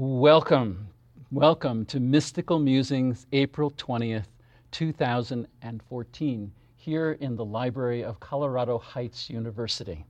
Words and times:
Welcome, 0.00 0.90
welcome 1.32 1.84
to 1.86 1.98
Mystical 1.98 2.60
Musings, 2.60 3.26
April 3.32 3.72
20th, 3.72 4.26
2014, 4.70 6.52
here 6.76 7.12
in 7.20 7.34
the 7.34 7.44
library 7.44 8.04
of 8.04 8.20
Colorado 8.20 8.78
Heights 8.78 9.28
University, 9.28 10.06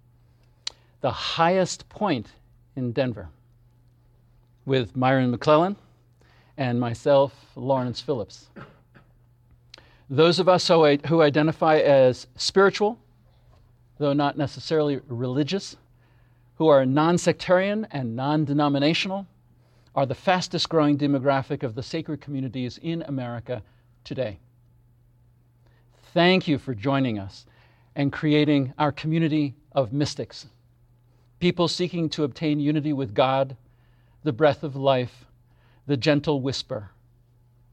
the 1.01 1.11
highest 1.11 1.89
point 1.89 2.27
in 2.77 2.93
Denver, 2.93 3.31
with 4.67 4.95
Myron 4.95 5.31
McClellan 5.31 5.75
and 6.59 6.79
myself, 6.79 7.33
Lawrence 7.57 8.03
Phillips. 8.03 8.51
Those 10.11 10.39
of 10.39 10.51
us 10.51 10.69
who 10.69 11.23
identify 11.23 11.79
as 11.79 12.27
spiritual, 12.37 12.99
though 13.97 14.13
not 14.13 14.37
necessarily 14.37 15.01
religious, 15.09 15.79
who 16.57 16.69
are 16.69 16.85
non 16.85 17.17
sectarian 17.17 17.87
and 17.91 18.15
non 18.15 18.45
denominational, 18.45 19.27
are 19.95 20.07
the 20.07 20.15
fastest 20.15 20.69
growing 20.69 20.99
demographic 20.99 21.63
of 21.63 21.75
the 21.75 21.83
sacred 21.83 22.21
communities 22.21 22.79
in 22.83 23.03
America 23.03 23.63
today. 24.05 24.39
Thank 26.15 26.49
you 26.49 26.59
for 26.59 26.75
joining 26.75 27.19
us 27.19 27.47
and 27.95 28.13
creating 28.13 28.73
our 28.79 28.93
community 28.93 29.55
of 29.73 29.93
mystics, 29.93 30.47
people 31.41 31.69
seeking 31.69 32.09
to 32.11 32.25
obtain 32.25 32.61
unity 32.61 32.93
with 32.93 33.15
God, 33.15 33.57
the 34.23 34.33
breath 34.33 34.63
of 34.63 34.77
life, 34.77 35.27
the 35.87 35.97
gentle 35.97 36.41
whisper, 36.41 36.91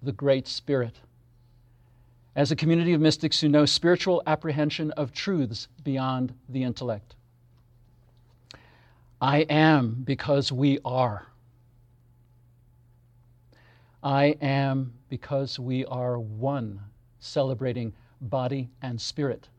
the 0.02 0.12
great 0.12 0.48
spirit. 0.48 0.96
As 2.36 2.52
a 2.52 2.56
community 2.56 2.94
of 2.94 3.02
mystics 3.02 3.40
who 3.40 3.50
know 3.50 3.66
spiritual 3.66 4.22
apprehension 4.28 4.92
of 4.92 5.14
truths 5.14 5.68
beyond 5.84 6.34
the 6.50 6.64
intellect. 6.64 7.16
I 9.22 9.40
am 9.42 10.02
because 10.04 10.52
we 10.52 10.80
are. 10.84 11.28
I 14.06 14.38
am 14.40 14.94
because 15.10 15.58
we 15.58 15.84
are 15.86 16.20
one, 16.20 16.80
celebrating 17.18 17.92
body 18.22 18.70
and 18.84 19.02
spirit. 19.02 19.50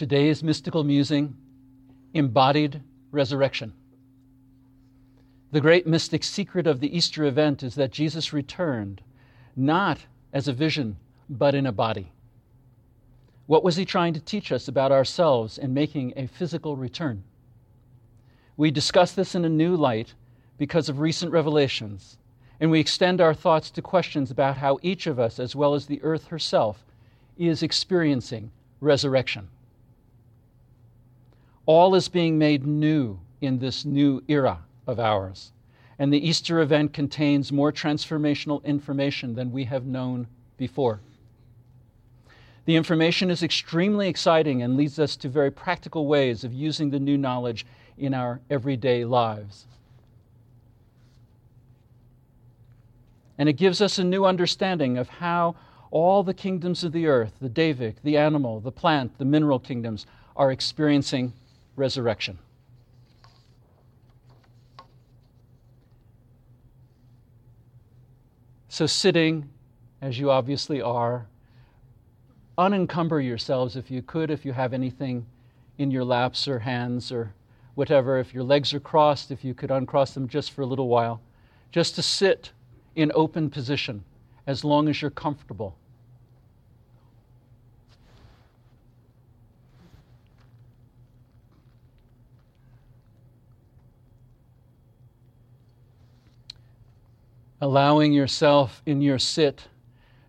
Today's 0.00 0.42
mystical 0.42 0.82
musing 0.82 1.36
embodied 2.14 2.80
resurrection. 3.10 3.74
The 5.52 5.60
great 5.60 5.86
mystic 5.86 6.24
secret 6.24 6.66
of 6.66 6.80
the 6.80 6.96
Easter 6.96 7.24
event 7.24 7.62
is 7.62 7.74
that 7.74 7.90
Jesus 7.92 8.32
returned, 8.32 9.02
not 9.54 9.98
as 10.32 10.48
a 10.48 10.54
vision, 10.54 10.96
but 11.28 11.54
in 11.54 11.66
a 11.66 11.70
body. 11.70 12.12
What 13.44 13.62
was 13.62 13.76
he 13.76 13.84
trying 13.84 14.14
to 14.14 14.20
teach 14.20 14.50
us 14.52 14.68
about 14.68 14.90
ourselves 14.90 15.58
in 15.58 15.74
making 15.74 16.14
a 16.16 16.28
physical 16.28 16.76
return? 16.76 17.22
We 18.56 18.70
discuss 18.70 19.12
this 19.12 19.34
in 19.34 19.44
a 19.44 19.50
new 19.50 19.76
light 19.76 20.14
because 20.56 20.88
of 20.88 21.00
recent 21.00 21.30
revelations, 21.30 22.16
and 22.58 22.70
we 22.70 22.80
extend 22.80 23.20
our 23.20 23.34
thoughts 23.34 23.70
to 23.72 23.82
questions 23.82 24.30
about 24.30 24.56
how 24.56 24.78
each 24.80 25.06
of 25.06 25.20
us, 25.20 25.38
as 25.38 25.54
well 25.54 25.74
as 25.74 25.84
the 25.84 26.02
earth 26.02 26.28
herself, 26.28 26.86
is 27.36 27.62
experiencing 27.62 28.50
resurrection. 28.80 29.50
All 31.72 31.94
is 31.94 32.08
being 32.08 32.36
made 32.36 32.66
new 32.66 33.20
in 33.40 33.60
this 33.60 33.84
new 33.84 34.24
era 34.26 34.58
of 34.88 34.98
ours. 34.98 35.52
And 36.00 36.12
the 36.12 36.28
Easter 36.28 36.58
event 36.58 36.92
contains 36.92 37.52
more 37.52 37.70
transformational 37.70 38.64
information 38.64 39.36
than 39.36 39.52
we 39.52 39.62
have 39.66 39.86
known 39.86 40.26
before. 40.56 40.98
The 42.64 42.74
information 42.74 43.30
is 43.30 43.44
extremely 43.44 44.08
exciting 44.08 44.62
and 44.62 44.76
leads 44.76 44.98
us 44.98 45.14
to 45.18 45.28
very 45.28 45.52
practical 45.52 46.08
ways 46.08 46.42
of 46.42 46.52
using 46.52 46.90
the 46.90 46.98
new 46.98 47.16
knowledge 47.16 47.64
in 47.96 48.14
our 48.14 48.40
everyday 48.50 49.04
lives. 49.04 49.66
And 53.38 53.48
it 53.48 53.52
gives 53.52 53.80
us 53.80 53.96
a 53.96 54.02
new 54.02 54.24
understanding 54.24 54.98
of 54.98 55.08
how 55.08 55.54
all 55.92 56.24
the 56.24 56.34
kingdoms 56.34 56.82
of 56.82 56.90
the 56.90 57.06
earth 57.06 57.34
the 57.40 57.48
Devic, 57.48 58.02
the 58.02 58.16
animal, 58.16 58.58
the 58.58 58.72
plant, 58.72 59.18
the 59.18 59.24
mineral 59.24 59.60
kingdoms 59.60 60.04
are 60.34 60.50
experiencing 60.50 61.32
resurrection. 61.76 62.38
So, 68.68 68.86
sitting, 68.86 69.50
as 70.00 70.18
you 70.18 70.30
obviously 70.30 70.80
are, 70.80 71.26
unencumber 72.56 73.20
yourselves 73.20 73.76
if 73.76 73.90
you 73.90 74.02
could, 74.02 74.30
if 74.30 74.44
you 74.44 74.52
have 74.52 74.72
anything 74.72 75.26
in 75.78 75.90
your 75.90 76.04
laps 76.04 76.46
or 76.46 76.58
hands 76.58 77.10
or 77.10 77.32
whatever. 77.74 78.18
If 78.18 78.34
your 78.34 78.44
legs 78.44 78.74
are 78.74 78.80
crossed, 78.80 79.30
if 79.30 79.42
you 79.44 79.54
could 79.54 79.70
uncross 79.70 80.12
them 80.12 80.28
just 80.28 80.52
for 80.52 80.62
a 80.62 80.66
little 80.66 80.88
while. 80.88 81.22
Just 81.72 81.94
to 81.94 82.02
sit 82.02 82.52
in 82.94 83.10
open 83.14 83.48
position 83.48 84.04
as 84.46 84.64
long 84.64 84.88
as 84.88 85.00
you're 85.00 85.10
comfortable. 85.10 85.76
Allowing 97.60 98.12
yourself 98.12 98.82
in 98.86 99.02
your 99.02 99.18
sit 99.18 99.68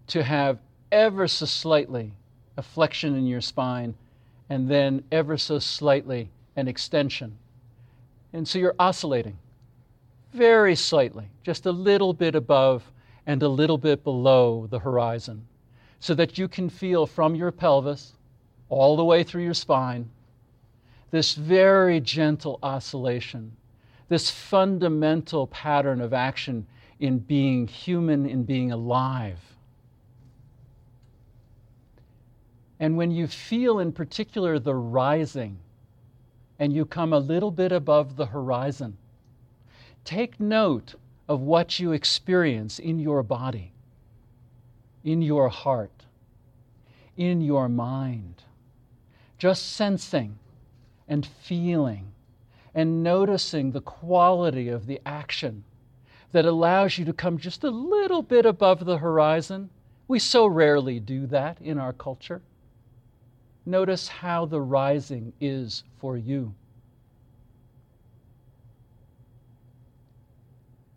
to 0.08 0.24
have 0.24 0.60
ever 0.92 1.28
so 1.28 1.46
slightly 1.46 2.12
a 2.58 2.62
flexion 2.62 3.16
in 3.16 3.26
your 3.26 3.42
spine 3.42 3.96
and 4.50 4.70
then 4.70 5.04
ever 5.12 5.38
so 5.38 5.58
slightly 5.58 6.30
an 6.56 6.68
extension. 6.68 7.38
And 8.34 8.48
so 8.48 8.60
you're 8.60 8.76
oscillating 8.78 9.38
very 10.34 10.76
slightly, 10.76 11.30
just 11.44 11.66
a 11.66 11.72
little 11.72 12.14
bit 12.14 12.36
above 12.36 12.84
and 13.26 13.42
a 13.44 13.48
little 13.48 13.78
bit 13.78 14.04
below 14.04 14.68
the 14.70 14.80
horizon, 14.80 15.46
so 16.00 16.14
that 16.16 16.38
you 16.38 16.48
can 16.48 16.70
feel 16.70 17.06
from 17.06 17.36
your 17.36 17.52
pelvis 17.52 18.14
all 18.70 18.96
the 18.96 19.06
way 19.06 19.24
through 19.24 19.44
your 19.44 19.54
spine 19.54 20.10
this 21.12 21.36
very 21.36 22.00
gentle 22.00 22.58
oscillation, 22.64 23.52
this 24.08 24.32
fundamental 24.32 25.46
pattern 25.48 26.00
of 26.00 26.14
action 26.14 26.66
in 27.02 27.18
being 27.18 27.68
human, 27.68 28.28
in 28.28 28.44
being 28.44 28.72
alive. 28.72 29.40
And 32.80 32.96
when 32.96 33.12
you 33.12 33.28
feel, 33.28 33.80
in 33.80 33.92
particular, 33.92 34.60
the 34.60 34.76
rising, 34.76 35.58
and 36.60 36.72
you 36.72 36.86
come 36.86 37.12
a 37.12 37.20
little 37.20 37.52
bit 37.52 37.72
above 37.72 38.16
the 38.16 38.28
horizon, 38.28 38.98
take 40.06 40.40
note 40.40 40.94
of 41.28 41.42
what 41.42 41.80
you 41.80 41.92
experience 41.92 42.78
in 42.78 43.00
your 43.00 43.24
body, 43.24 43.74
in 45.04 45.24
your 45.24 45.50
heart, 45.50 46.06
in 47.18 47.42
your 47.42 47.68
mind. 47.68 48.44
Just 49.40 49.74
sensing 49.74 50.38
and 51.08 51.26
feeling 51.26 52.12
and 52.76 53.02
noticing 53.02 53.72
the 53.72 53.82
quality 53.82 54.70
of 54.70 54.86
the 54.86 55.02
action 55.04 55.64
that 56.32 56.46
allows 56.46 56.98
you 56.98 57.06
to 57.06 57.14
come 57.14 57.38
just 57.38 57.64
a 57.64 57.70
little 57.70 58.22
bit 58.22 58.46
above 58.46 58.86
the 58.86 58.98
horizon. 58.98 59.70
We 60.08 60.20
so 60.20 60.46
rarely 60.46 61.00
do 61.00 61.28
that 61.28 61.58
in 61.62 61.78
our 61.78 61.94
culture. 61.94 62.42
Notice 63.66 64.08
how 64.08 64.46
the 64.46 64.62
rising 64.62 65.34
is 65.40 65.84
for 66.00 66.18
you. 66.18 66.54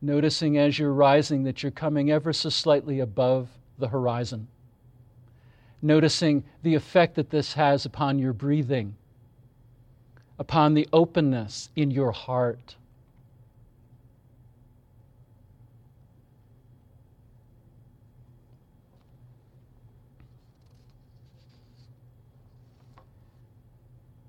Noticing 0.00 0.58
as 0.58 0.78
you're 0.78 0.92
rising 0.92 1.44
that 1.44 1.62
you're 1.62 1.72
coming 1.72 2.10
ever 2.10 2.32
so 2.32 2.48
slightly 2.48 3.00
above 3.00 3.48
the 3.78 3.88
horizon. 3.88 4.48
Noticing 5.82 6.44
the 6.62 6.74
effect 6.74 7.14
that 7.16 7.30
this 7.30 7.54
has 7.54 7.84
upon 7.84 8.18
your 8.18 8.32
breathing, 8.32 8.96
upon 10.38 10.74
the 10.74 10.88
openness 10.92 11.70
in 11.76 11.90
your 11.90 12.12
heart. 12.12 12.76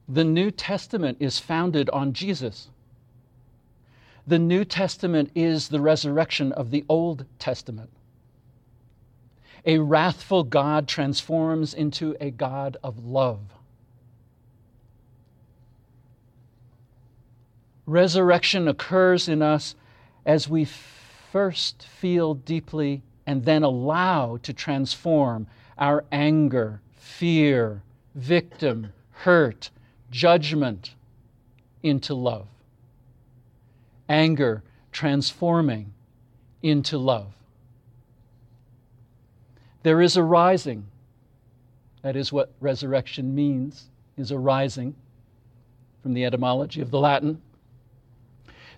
The 0.07 0.23
New 0.23 0.51
Testament 0.51 1.17
is 1.19 1.39
founded 1.39 1.89
on 1.89 2.13
Jesus. 2.13 2.69
The 4.27 4.39
New 4.39 4.65
Testament 4.65 5.31
is 5.35 5.69
the 5.69 5.81
resurrection 5.81 6.51
of 6.51 6.71
the 6.71 6.85
Old 6.87 7.25
Testament. 7.39 7.89
A 9.65 9.79
wrathful 9.79 10.43
God 10.43 10.87
transforms 10.87 11.73
into 11.73 12.15
a 12.19 12.29
God 12.29 12.77
of 12.83 13.05
love. 13.05 13.39
Resurrection 17.87 18.67
occurs 18.67 19.27
in 19.27 19.41
us 19.41 19.75
as 20.25 20.49
we 20.49 20.65
first 20.65 21.83
feel 21.83 22.33
deeply 22.33 23.01
and 23.25 23.45
then 23.45 23.63
allow 23.63 24.37
to 24.37 24.53
transform 24.53 25.47
our 25.77 26.05
anger, 26.11 26.81
fear, 26.95 27.81
victim, 28.13 28.93
hurt, 29.11 29.69
judgment 30.11 30.95
into 31.83 32.13
love, 32.13 32.47
anger 34.09 34.63
transforming 34.91 35.93
into 36.61 36.97
love. 36.97 37.33
There 39.83 40.01
is 40.01 40.17
a 40.17 40.23
rising. 40.23 40.87
That 42.01 42.15
is 42.15 42.31
what 42.31 42.53
resurrection 42.59 43.35
means, 43.35 43.89
is 44.17 44.31
a 44.31 44.37
rising 44.37 44.95
from 46.01 46.13
the 46.13 46.25
etymology 46.25 46.81
of 46.81 46.91
the 46.91 46.99
Latin. 46.99 47.41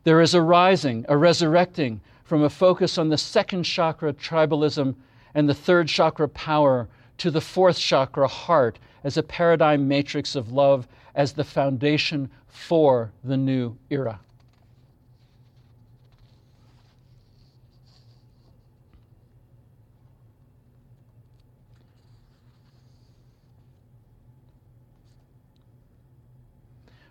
There 0.04 0.22
is 0.22 0.34
a 0.34 0.42
rising, 0.42 1.06
a 1.08 1.18
resurrecting 1.18 2.02
from 2.24 2.44
a 2.44 2.50
focus 2.50 2.98
on 2.98 3.10
the 3.10 3.18
second 3.18 3.64
chakra, 3.64 4.14
tribalism, 4.14 4.96
and 5.34 5.48
the 5.48 5.54
third 5.54 5.88
chakra, 5.88 6.28
power, 6.30 6.88
to 7.18 7.32
the 7.32 7.42
fourth 7.42 7.78
chakra, 7.78 8.28
heart, 8.28 8.80
as 9.04 9.18
a 9.18 9.24
paradigm 9.24 9.88
matrix 9.88 10.36
of 10.36 10.52
love 10.52 10.88
as 11.18 11.34
the 11.34 11.44
foundation 11.44 12.30
for 12.48 13.12
the 13.24 13.36
new 13.36 13.76
era. 13.90 14.20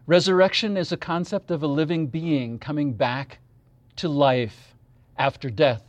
Resurrection 0.06 0.76
is 0.76 0.93
a 0.93 0.97
concept 0.97 1.50
of 1.50 1.64
a 1.64 1.67
living 1.67 2.06
being 2.06 2.61
coming 2.61 2.93
back 2.93 3.41
to 3.97 4.09
life 4.09 4.76
after 5.19 5.50
death. 5.50 5.82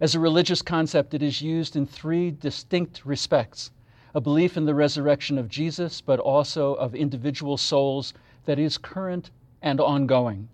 As 0.00 0.14
a 0.14 0.20
religious 0.20 0.62
concept, 0.62 1.12
it 1.12 1.22
is 1.22 1.42
used 1.42 1.76
in 1.76 1.86
three 1.86 2.30
distinct 2.30 3.04
respects 3.04 3.72
a 4.14 4.20
belief 4.20 4.56
in 4.56 4.64
the 4.64 4.74
resurrection 4.74 5.38
of 5.38 5.48
Jesus, 5.48 6.00
but 6.00 6.18
also 6.18 6.74
of 6.74 6.94
individual 6.94 7.56
souls 7.56 8.12
that 8.44 8.58
is 8.58 8.78
current 8.78 9.30
and 9.62 9.80
ongoing, 9.80 10.48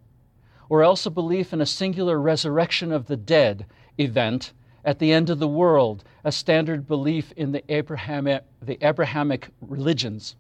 or 0.69 0.83
else 0.83 1.07
a 1.07 1.11
belief 1.11 1.53
in 1.53 1.61
a 1.61 1.67
singular 1.67 2.21
resurrection 2.21 2.93
of 2.93 3.07
the 3.07 3.17
dead 3.17 3.67
event 3.99 4.53
at 4.85 4.99
the 4.99 5.13
end 5.13 5.31
of 5.31 5.39
the 5.39 5.49
world, 5.49 6.05
a 6.23 6.31
standard 6.31 6.87
belief 6.87 7.33
in 7.37 7.53
the 7.53 7.63
Abrahamic, 7.73 8.45
the 8.63 8.79
Abrahamic 8.87 9.49
religions. 9.61 10.37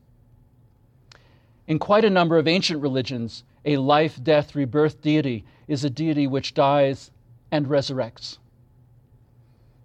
In 1.66 1.80
quite 1.80 2.04
a 2.04 2.10
number 2.10 2.38
of 2.38 2.46
ancient 2.46 2.80
religions, 2.80 3.42
a 3.64 3.76
life, 3.76 4.22
death, 4.22 4.54
rebirth 4.54 5.00
deity 5.00 5.44
is 5.66 5.84
a 5.84 5.90
deity 5.90 6.28
which 6.28 6.54
dies 6.54 7.10
and 7.50 7.66
resurrects. 7.66 8.38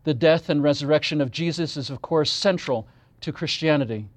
The 0.04 0.14
death 0.14 0.50
and 0.50 0.62
resurrection 0.62 1.22
of 1.22 1.32
Jesus 1.32 1.78
is, 1.78 1.90
of 1.90 2.02
course, 2.02 2.32
central 2.32 2.88
to 3.22 3.32
Christianity. 3.32 4.08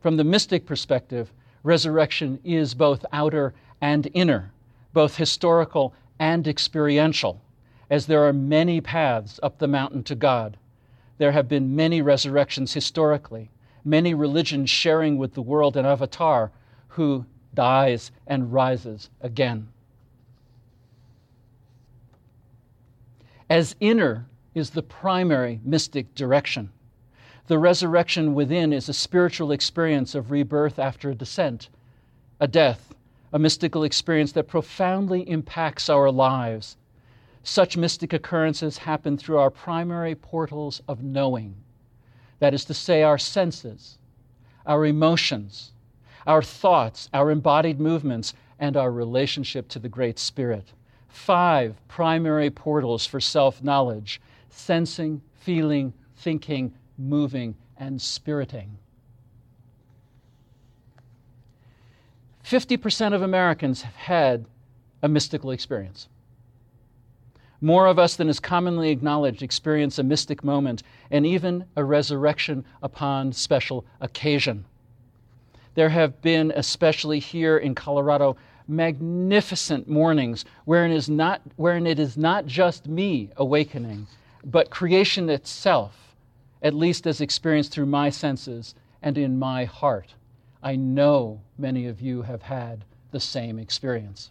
From 0.00 0.16
the 0.16 0.24
mystic 0.24 0.66
perspective, 0.66 1.32
resurrection 1.62 2.40
is 2.44 2.74
both 2.74 3.04
outer 3.12 3.54
and 3.80 4.08
inner, 4.14 4.52
both 4.92 5.16
historical 5.16 5.94
and 6.18 6.46
experiential, 6.46 7.40
as 7.90 8.06
there 8.06 8.26
are 8.26 8.32
many 8.32 8.80
paths 8.80 9.38
up 9.42 9.58
the 9.58 9.68
mountain 9.68 10.02
to 10.04 10.14
God. 10.14 10.56
There 11.18 11.32
have 11.32 11.48
been 11.48 11.76
many 11.76 12.02
resurrections 12.02 12.72
historically, 12.72 13.50
many 13.84 14.14
religions 14.14 14.70
sharing 14.70 15.18
with 15.18 15.34
the 15.34 15.42
world 15.42 15.76
an 15.76 15.86
avatar 15.86 16.50
who 16.88 17.26
dies 17.54 18.10
and 18.26 18.52
rises 18.52 19.10
again. 19.20 19.68
As 23.50 23.76
inner 23.80 24.26
is 24.54 24.70
the 24.70 24.82
primary 24.82 25.60
mystic 25.64 26.14
direction. 26.14 26.70
The 27.52 27.58
resurrection 27.58 28.32
within 28.32 28.72
is 28.72 28.88
a 28.88 28.94
spiritual 28.94 29.52
experience 29.52 30.14
of 30.14 30.30
rebirth 30.30 30.78
after 30.78 31.10
a 31.10 31.14
descent, 31.14 31.68
a 32.40 32.48
death, 32.48 32.94
a 33.30 33.38
mystical 33.38 33.84
experience 33.84 34.32
that 34.32 34.48
profoundly 34.48 35.28
impacts 35.28 35.90
our 35.90 36.10
lives. 36.10 36.78
Such 37.42 37.76
mystic 37.76 38.14
occurrences 38.14 38.78
happen 38.78 39.18
through 39.18 39.36
our 39.36 39.50
primary 39.50 40.14
portals 40.14 40.80
of 40.88 41.02
knowing. 41.02 41.54
That 42.38 42.54
is 42.54 42.64
to 42.64 42.72
say, 42.72 43.02
our 43.02 43.18
senses, 43.18 43.98
our 44.64 44.86
emotions, 44.86 45.72
our 46.26 46.40
thoughts, 46.40 47.10
our 47.12 47.30
embodied 47.30 47.78
movements, 47.78 48.32
and 48.58 48.78
our 48.78 48.90
relationship 48.90 49.68
to 49.68 49.78
the 49.78 49.90
Great 49.90 50.18
Spirit. 50.18 50.72
Five 51.06 51.76
primary 51.86 52.48
portals 52.48 53.04
for 53.04 53.20
self 53.20 53.62
knowledge 53.62 54.22
sensing, 54.48 55.20
feeling, 55.34 55.92
thinking, 56.16 56.72
moving, 57.02 57.54
and 57.76 58.00
spiriting. 58.00 58.78
50% 62.44 63.14
of 63.14 63.22
Americans 63.22 63.82
have 63.82 63.94
had 63.94 64.44
a 65.02 65.08
mystical 65.08 65.50
experience. 65.50 66.08
More 67.60 67.86
of 67.86 67.98
us 67.98 68.16
than 68.16 68.28
is 68.28 68.40
commonly 68.40 68.90
acknowledged 68.90 69.42
experience 69.42 69.98
a 69.98 70.02
mystic 70.02 70.42
moment 70.42 70.82
and 71.10 71.24
even 71.24 71.64
a 71.76 71.84
resurrection 71.84 72.64
upon 72.82 73.32
special 73.32 73.84
occasion. 74.00 74.64
There 75.74 75.88
have 75.88 76.20
been, 76.20 76.52
especially 76.54 77.20
here 77.20 77.56
in 77.56 77.74
Colorado, 77.74 78.36
magnificent 78.68 79.88
mornings 79.88 80.44
wherein, 80.64 80.90
is 80.90 81.08
not, 81.08 81.40
wherein 81.56 81.86
it 81.86 81.98
is 81.98 82.16
not 82.16 82.46
just 82.46 82.88
me 82.88 83.30
awakening, 83.36 84.06
but 84.44 84.70
creation 84.70 85.30
itself 85.30 86.11
at 86.62 86.74
least 86.74 87.06
as 87.06 87.20
experienced 87.20 87.72
through 87.72 87.86
my 87.86 88.08
senses 88.08 88.74
and 89.02 89.18
in 89.18 89.38
my 89.38 89.64
heart. 89.64 90.14
I 90.62 90.76
know 90.76 91.40
many 91.58 91.86
of 91.86 92.00
you 92.00 92.22
have 92.22 92.42
had 92.42 92.84
the 93.10 93.20
same 93.20 93.58
experience. 93.58 94.30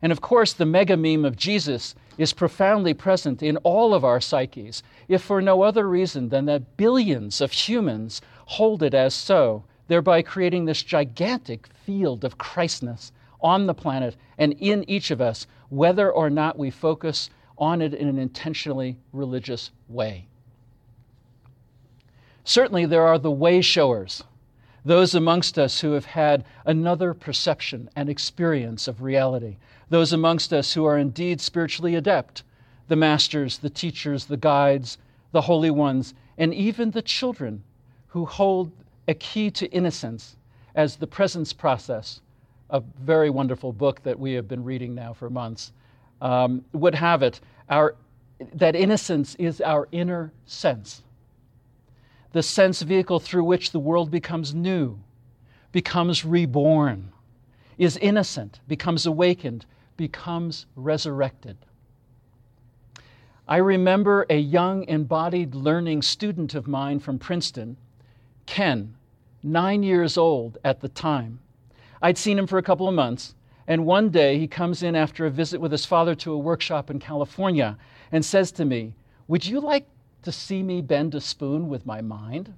And 0.00 0.10
of 0.10 0.20
course, 0.20 0.52
the 0.52 0.66
mega 0.66 0.96
meme 0.96 1.24
of 1.24 1.36
Jesus 1.36 1.94
is 2.18 2.32
profoundly 2.32 2.94
present 2.94 3.42
in 3.42 3.56
all 3.58 3.94
of 3.94 4.04
our 4.04 4.20
psyches, 4.20 4.82
if 5.06 5.22
for 5.22 5.40
no 5.40 5.62
other 5.62 5.88
reason 5.88 6.30
than 6.30 6.46
that 6.46 6.76
billions 6.76 7.40
of 7.40 7.52
humans 7.52 8.20
hold 8.46 8.82
it 8.82 8.94
as 8.94 9.14
so, 9.14 9.64
thereby 9.86 10.22
creating 10.22 10.64
this 10.64 10.82
gigantic 10.82 11.68
field 11.84 12.24
of 12.24 12.38
Christness 12.38 13.12
on 13.40 13.66
the 13.66 13.74
planet 13.74 14.16
and 14.38 14.54
in 14.58 14.88
each 14.88 15.10
of 15.10 15.20
us, 15.20 15.46
whether 15.68 16.10
or 16.10 16.30
not 16.30 16.58
we 16.58 16.70
focus 16.70 17.30
on 17.58 17.80
it 17.80 17.94
in 17.94 18.08
an 18.08 18.18
intentionally 18.18 18.96
religious 19.12 19.70
way. 19.88 20.26
Certainly, 22.44 22.86
there 22.86 23.06
are 23.06 23.18
the 23.18 23.30
way 23.30 23.60
showers, 23.60 24.24
those 24.84 25.14
amongst 25.14 25.58
us 25.58 25.80
who 25.80 25.92
have 25.92 26.06
had 26.06 26.44
another 26.66 27.14
perception 27.14 27.88
and 27.94 28.08
experience 28.08 28.88
of 28.88 29.02
reality, 29.02 29.56
those 29.90 30.12
amongst 30.12 30.52
us 30.52 30.72
who 30.72 30.84
are 30.84 30.98
indeed 30.98 31.40
spiritually 31.40 31.94
adept, 31.94 32.42
the 32.88 32.96
masters, 32.96 33.58
the 33.58 33.70
teachers, 33.70 34.26
the 34.26 34.36
guides, 34.36 34.98
the 35.30 35.42
holy 35.42 35.70
ones, 35.70 36.14
and 36.36 36.52
even 36.52 36.90
the 36.90 37.02
children 37.02 37.62
who 38.08 38.24
hold 38.24 38.72
a 39.08 39.14
key 39.14 39.50
to 39.50 39.70
innocence 39.70 40.36
as 40.74 40.96
the 40.96 41.06
presence 41.06 41.52
process, 41.52 42.20
a 42.70 42.80
very 43.00 43.30
wonderful 43.30 43.72
book 43.72 44.02
that 44.02 44.18
we 44.18 44.32
have 44.32 44.48
been 44.48 44.64
reading 44.64 44.94
now 44.94 45.12
for 45.12 45.30
months, 45.30 45.72
um, 46.20 46.64
would 46.72 46.94
have 46.94 47.22
it, 47.22 47.40
our, 47.68 47.94
that 48.54 48.74
innocence 48.74 49.34
is 49.36 49.60
our 49.60 49.88
inner 49.92 50.32
sense, 50.46 51.02
the 52.32 52.42
sense 52.42 52.82
vehicle 52.82 53.20
through 53.20 53.44
which 53.44 53.72
the 53.72 53.78
world 53.78 54.10
becomes 54.10 54.54
new, 54.54 54.98
becomes 55.70 56.24
reborn, 56.24 57.12
is 57.78 57.96
innocent, 57.98 58.60
becomes 58.66 59.06
awakened, 59.06 59.66
becomes 59.96 60.66
resurrected. 60.74 61.56
I 63.46 63.56
remember 63.56 64.24
a 64.30 64.38
young 64.38 64.84
embodied 64.88 65.54
learning 65.54 66.02
student 66.02 66.54
of 66.54 66.66
mine 66.66 67.00
from 67.00 67.18
Princeton, 67.18 67.76
Ken, 68.46 68.94
nine 69.42 69.82
years 69.82 70.16
old 70.16 70.58
at 70.64 70.80
the 70.80 70.88
time. 70.88 71.40
I'd 72.00 72.18
seen 72.18 72.38
him 72.38 72.46
for 72.46 72.58
a 72.58 72.62
couple 72.62 72.88
of 72.88 72.94
months, 72.94 73.34
and 73.66 73.84
one 73.84 74.10
day 74.10 74.38
he 74.38 74.46
comes 74.46 74.82
in 74.82 74.96
after 74.96 75.26
a 75.26 75.30
visit 75.30 75.60
with 75.60 75.72
his 75.72 75.84
father 75.84 76.14
to 76.16 76.32
a 76.32 76.38
workshop 76.38 76.90
in 76.90 76.98
California 76.98 77.76
and 78.10 78.24
says 78.24 78.52
to 78.52 78.64
me, 78.64 78.94
Would 79.28 79.44
you 79.44 79.60
like 79.60 79.86
to 80.22 80.32
see 80.32 80.62
me 80.62 80.80
bend 80.80 81.14
a 81.14 81.20
spoon 81.20 81.68
with 81.68 81.86
my 81.86 82.00
mind? 82.00 82.54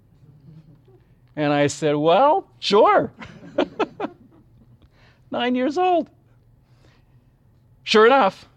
And 1.37 1.53
I 1.53 1.67
said, 1.67 1.97
Well, 1.97 2.49
sure. 2.59 3.13
Nine 5.31 5.55
years 5.55 5.79
old. 5.79 6.11
Sure 7.83 8.07
enough, 8.07 8.49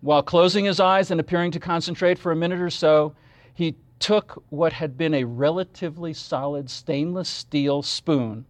while 0.00 0.22
closing 0.22 0.64
his 0.64 0.80
eyes 0.80 1.10
and 1.10 1.20
appearing 1.20 1.52
to 1.52 1.60
concentrate 1.60 2.18
for 2.18 2.32
a 2.32 2.36
minute 2.36 2.60
or 2.60 2.70
so, 2.70 3.14
he 3.54 3.76
took 3.98 4.42
what 4.50 4.72
had 4.72 4.98
been 4.98 5.14
a 5.14 5.24
relatively 5.24 6.12
solid 6.12 6.68
stainless 6.68 7.28
steel 7.28 7.82
spoon 7.82 8.44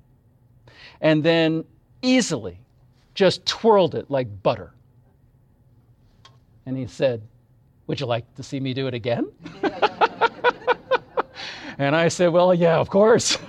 and 1.02 1.23
then 1.23 1.64
easily 2.00 2.59
just 3.14 3.45
twirled 3.45 3.95
it 3.95 4.11
like 4.11 4.42
butter. 4.42 4.73
And 6.64 6.76
he 6.76 6.87
said, 6.87 7.21
Would 7.87 8.00
you 8.00 8.07
like 8.07 8.35
to 8.37 8.42
see 8.42 8.61
me 8.61 8.73
do 8.73 8.87
it 8.87 8.95
again? 8.95 9.26
and 11.82 11.96
I 11.96 12.08
said, 12.08 12.28
Well, 12.28 12.54
yeah, 12.54 12.78
of 12.78 12.88
course. 12.88 13.36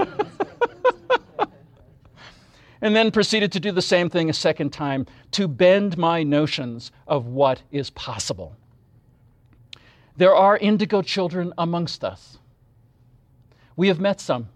and 2.82 2.96
then 2.96 3.12
proceeded 3.12 3.52
to 3.52 3.60
do 3.60 3.72
the 3.72 3.82
same 3.82 4.10
thing 4.10 4.30
a 4.30 4.34
second 4.34 4.72
time 4.72 5.06
to 5.32 5.48
bend 5.48 5.98
my 5.98 6.24
notions 6.24 6.92
of 7.08 7.28
what 7.28 7.62
is 7.72 7.90
possible. 7.92 8.56
There 10.18 10.36
are 10.36 10.58
indigo 10.58 11.02
children 11.02 11.54
amongst 11.58 12.04
us. 12.04 12.38
We 13.76 13.88
have 13.88 14.00
met 14.00 14.20
some. 14.20 14.50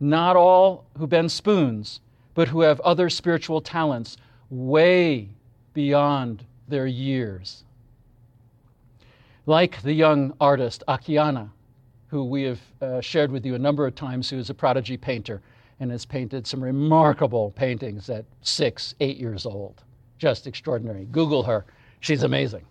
Not 0.00 0.36
all 0.36 0.84
who 0.96 1.06
bend 1.06 1.32
spoons, 1.32 2.00
but 2.34 2.48
who 2.48 2.60
have 2.60 2.78
other 2.80 3.10
spiritual 3.10 3.60
talents 3.60 4.16
way 4.50 5.28
beyond 5.74 6.44
their 6.68 6.86
years. 6.86 7.64
Like 9.46 9.82
the 9.82 9.92
young 9.92 10.34
artist 10.40 10.84
Akiane, 10.86 11.50
who 12.08 12.24
we 12.24 12.42
have 12.42 12.60
uh, 12.80 13.00
shared 13.00 13.30
with 13.30 13.46
you 13.46 13.54
a 13.54 13.58
number 13.58 13.86
of 13.86 13.94
times, 13.94 14.28
who 14.28 14.38
is 14.38 14.50
a 14.50 14.54
prodigy 14.54 14.96
painter 14.96 15.40
and 15.80 15.90
has 15.90 16.04
painted 16.04 16.46
some 16.46 16.62
remarkable 16.62 17.50
paintings 17.52 18.10
at 18.10 18.24
six, 18.42 18.94
eight 19.00 19.18
years 19.18 19.46
old. 19.46 19.82
Just 20.18 20.46
extraordinary. 20.46 21.06
Google 21.12 21.44
her, 21.44 21.64
she's 22.00 22.22
amazing. 22.22 22.64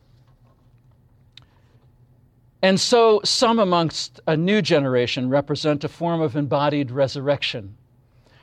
And 2.62 2.80
so, 2.80 3.22
some 3.24 3.60
amongst 3.60 4.20
a 4.28 4.36
new 4.36 4.62
generation 4.62 5.30
represent 5.30 5.84
a 5.84 5.88
form 5.88 6.22
of 6.22 6.36
embodied 6.36 6.90
resurrection, 6.90 7.78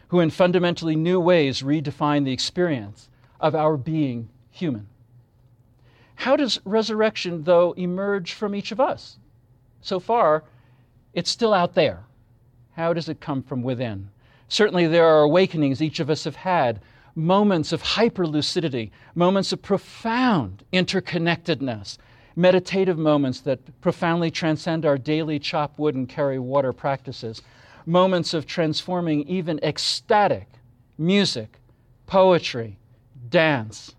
who 0.09 0.21
in 0.21 0.31
fundamentally 0.31 0.95
new 0.95 1.19
ways 1.19 1.63
redefine 1.63 2.25
the 2.25 2.33
experience 2.33 3.09
of 3.41 3.57
our 3.57 3.77
being 3.77 4.29
human. 4.51 4.87
How 6.15 6.37
does 6.37 6.61
resurrection, 6.65 7.43
though, 7.43 7.73
emerge 7.73 8.33
from 8.33 8.55
each 8.55 8.71
of 8.71 8.81
us? 8.81 9.19
So 9.81 9.99
far, 9.99 10.45
it's 11.15 11.31
still 11.31 11.55
out 11.55 11.75
there. 11.75 12.05
How 12.73 12.93
does 12.93 13.09
it 13.09 13.21
come 13.21 13.43
from 13.43 13.63
within? 13.63 14.11
Certainly, 14.49 14.89
there 14.89 15.07
are 15.07 15.23
awakenings 15.23 15.81
each 15.81 16.01
of 16.01 16.11
us 16.11 16.25
have 16.25 16.37
had, 16.37 16.81
moments 17.15 17.73
of 17.73 17.81
hyper 17.81 18.27
lucidity, 18.27 18.93
moments 19.15 19.53
of 19.53 19.63
profound 19.63 20.65
interconnectedness, 20.73 21.97
meditative 22.37 22.99
moments 22.99 23.41
that 23.41 23.81
profoundly 23.81 24.31
transcend 24.31 24.85
our 24.85 24.99
daily 24.99 25.39
chop 25.39 25.79
wood 25.79 25.95
and 25.95 26.09
carry 26.09 26.39
water 26.39 26.73
practices, 26.73 27.41
moments 27.87 28.35
of 28.35 28.47
transforming 28.47 29.23
even 29.29 29.59
ecstatic 29.63 30.49
music, 30.99 31.59
poetry, 32.07 32.77
dance, 33.31 33.95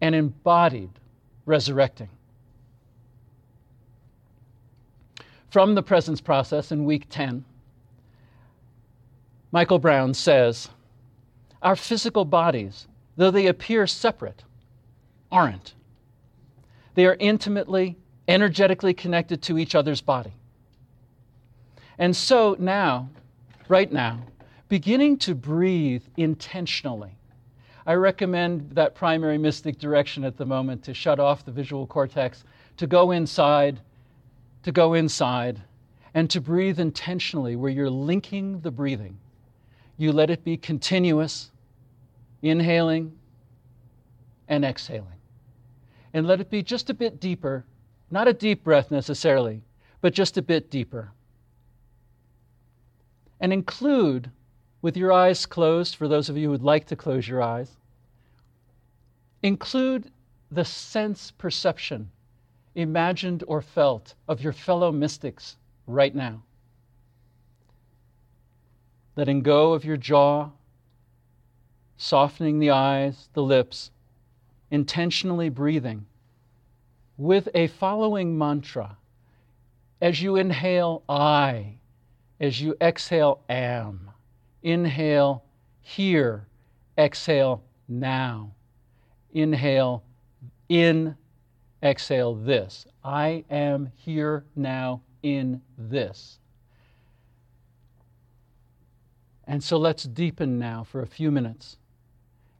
and 0.00 0.14
embodied 0.14 0.90
resurrecting. 1.46 2.08
From 5.54 5.76
the 5.76 5.84
presence 5.84 6.20
process 6.20 6.72
in 6.72 6.84
week 6.84 7.06
10, 7.10 7.44
Michael 9.52 9.78
Brown 9.78 10.12
says, 10.12 10.68
Our 11.62 11.76
physical 11.76 12.24
bodies, 12.24 12.88
though 13.16 13.30
they 13.30 13.46
appear 13.46 13.86
separate, 13.86 14.42
aren't. 15.30 15.74
They 16.96 17.06
are 17.06 17.16
intimately, 17.20 17.96
energetically 18.26 18.94
connected 18.94 19.42
to 19.42 19.56
each 19.56 19.76
other's 19.76 20.00
body. 20.00 20.32
And 21.98 22.16
so 22.16 22.56
now, 22.58 23.08
right 23.68 23.92
now, 23.92 24.24
beginning 24.68 25.18
to 25.18 25.36
breathe 25.36 26.02
intentionally. 26.16 27.16
I 27.86 27.94
recommend 27.94 28.72
that 28.72 28.96
primary 28.96 29.38
mystic 29.38 29.78
direction 29.78 30.24
at 30.24 30.36
the 30.36 30.46
moment 30.46 30.82
to 30.82 30.94
shut 30.94 31.20
off 31.20 31.44
the 31.44 31.52
visual 31.52 31.86
cortex, 31.86 32.42
to 32.76 32.88
go 32.88 33.12
inside, 33.12 33.78
to 34.64 34.72
go 34.72 34.94
inside, 34.94 35.62
and 36.12 36.28
to 36.30 36.40
breathe 36.40 36.80
intentionally 36.80 37.56
where 37.56 37.70
you're 37.70 37.90
linking 37.90 38.60
the 38.60 38.70
breathing 38.70 39.18
you 39.96 40.12
let 40.12 40.30
it 40.30 40.44
be 40.44 40.56
continuous, 40.56 41.50
inhaling 42.42 43.12
and 44.48 44.64
exhaling. 44.64 45.06
And 46.12 46.26
let 46.26 46.40
it 46.40 46.50
be 46.50 46.62
just 46.62 46.90
a 46.90 46.94
bit 46.94 47.20
deeper, 47.20 47.64
not 48.10 48.28
a 48.28 48.32
deep 48.32 48.64
breath 48.64 48.90
necessarily, 48.90 49.62
but 50.00 50.14
just 50.14 50.36
a 50.36 50.42
bit 50.42 50.70
deeper. 50.70 51.12
And 53.40 53.52
include, 53.52 54.30
with 54.82 54.96
your 54.96 55.12
eyes 55.12 55.46
closed, 55.46 55.96
for 55.96 56.08
those 56.08 56.28
of 56.28 56.36
you 56.36 56.44
who 56.44 56.50
would 56.50 56.62
like 56.62 56.86
to 56.86 56.96
close 56.96 57.26
your 57.26 57.42
eyes, 57.42 57.70
include 59.42 60.10
the 60.50 60.64
sense 60.64 61.32
perception, 61.32 62.10
imagined 62.74 63.44
or 63.46 63.60
felt, 63.62 64.14
of 64.28 64.42
your 64.42 64.52
fellow 64.52 64.90
mystics 64.90 65.56
right 65.86 66.14
now 66.14 66.42
letting 69.16 69.42
go 69.42 69.72
of 69.72 69.84
your 69.84 69.96
jaw, 69.96 70.50
softening 71.96 72.58
the 72.58 72.70
eyes, 72.70 73.28
the 73.34 73.42
lips, 73.42 73.90
intentionally 74.70 75.48
breathing 75.48 76.04
with 77.16 77.48
a 77.54 77.68
following 77.68 78.36
mantra. 78.36 78.96
As 80.00 80.20
you 80.20 80.36
inhale, 80.36 81.02
I. 81.08 81.76
As 82.40 82.60
you 82.60 82.76
exhale, 82.80 83.40
am. 83.48 84.10
Inhale, 84.62 85.44
here. 85.80 86.46
Exhale, 86.98 87.62
now. 87.88 88.50
Inhale, 89.32 90.02
in. 90.68 91.16
Exhale, 91.84 92.34
this. 92.34 92.86
I 93.04 93.44
am 93.50 93.92
here 93.94 94.46
now 94.56 95.02
in 95.22 95.60
this. 95.76 96.38
And 99.46 99.62
so 99.62 99.76
let's 99.76 100.04
deepen 100.04 100.58
now 100.58 100.84
for 100.84 101.02
a 101.02 101.06
few 101.06 101.30
minutes. 101.30 101.76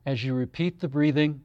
As 0.05 0.23
you 0.23 0.35
repeat 0.35 0.81
the 0.81 0.89
breathing, 0.89 1.41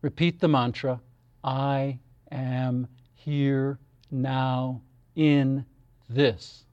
repeat 0.00 0.40
the 0.40 0.48
mantra 0.48 1.00
I 1.44 1.98
am 2.30 2.88
here 3.14 3.78
now 4.10 4.82
in 5.14 5.66
this. 6.08 6.64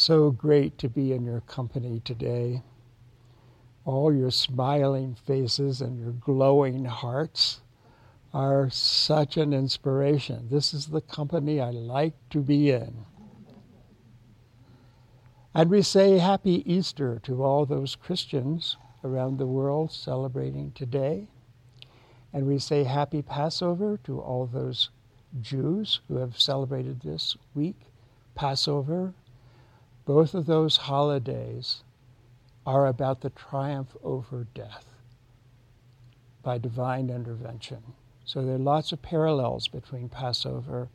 So 0.00 0.30
great 0.30 0.78
to 0.78 0.88
be 0.88 1.12
in 1.12 1.26
your 1.26 1.42
company 1.42 2.00
today. 2.02 2.62
All 3.84 4.14
your 4.14 4.30
smiling 4.30 5.14
faces 5.14 5.82
and 5.82 6.00
your 6.00 6.12
glowing 6.12 6.86
hearts 6.86 7.60
are 8.32 8.70
such 8.70 9.36
an 9.36 9.52
inspiration. 9.52 10.48
This 10.50 10.72
is 10.72 10.86
the 10.86 11.02
company 11.02 11.60
I 11.60 11.68
like 11.68 12.14
to 12.30 12.40
be 12.40 12.70
in. 12.70 13.04
And 15.52 15.68
we 15.68 15.82
say 15.82 16.16
Happy 16.16 16.62
Easter 16.64 17.20
to 17.24 17.44
all 17.44 17.66
those 17.66 17.94
Christians 17.94 18.78
around 19.04 19.36
the 19.36 19.46
world 19.46 19.92
celebrating 19.92 20.72
today. 20.72 21.28
And 22.32 22.46
we 22.46 22.58
say 22.58 22.84
Happy 22.84 23.20
Passover 23.20 23.98
to 24.04 24.18
all 24.18 24.46
those 24.46 24.88
Jews 25.42 26.00
who 26.08 26.16
have 26.16 26.40
celebrated 26.40 27.02
this 27.02 27.36
week, 27.54 27.82
Passover. 28.34 29.12
Both 30.12 30.34
of 30.34 30.46
those 30.46 30.76
holidays 30.76 31.84
are 32.66 32.88
about 32.88 33.20
the 33.20 33.30
triumph 33.30 33.96
over 34.02 34.44
death 34.54 34.84
by 36.42 36.58
divine 36.58 37.10
intervention. 37.10 37.80
So 38.24 38.44
there 38.44 38.56
are 38.56 38.58
lots 38.58 38.90
of 38.90 39.02
parallels 39.02 39.68
between 39.68 40.08
Passover 40.08 40.88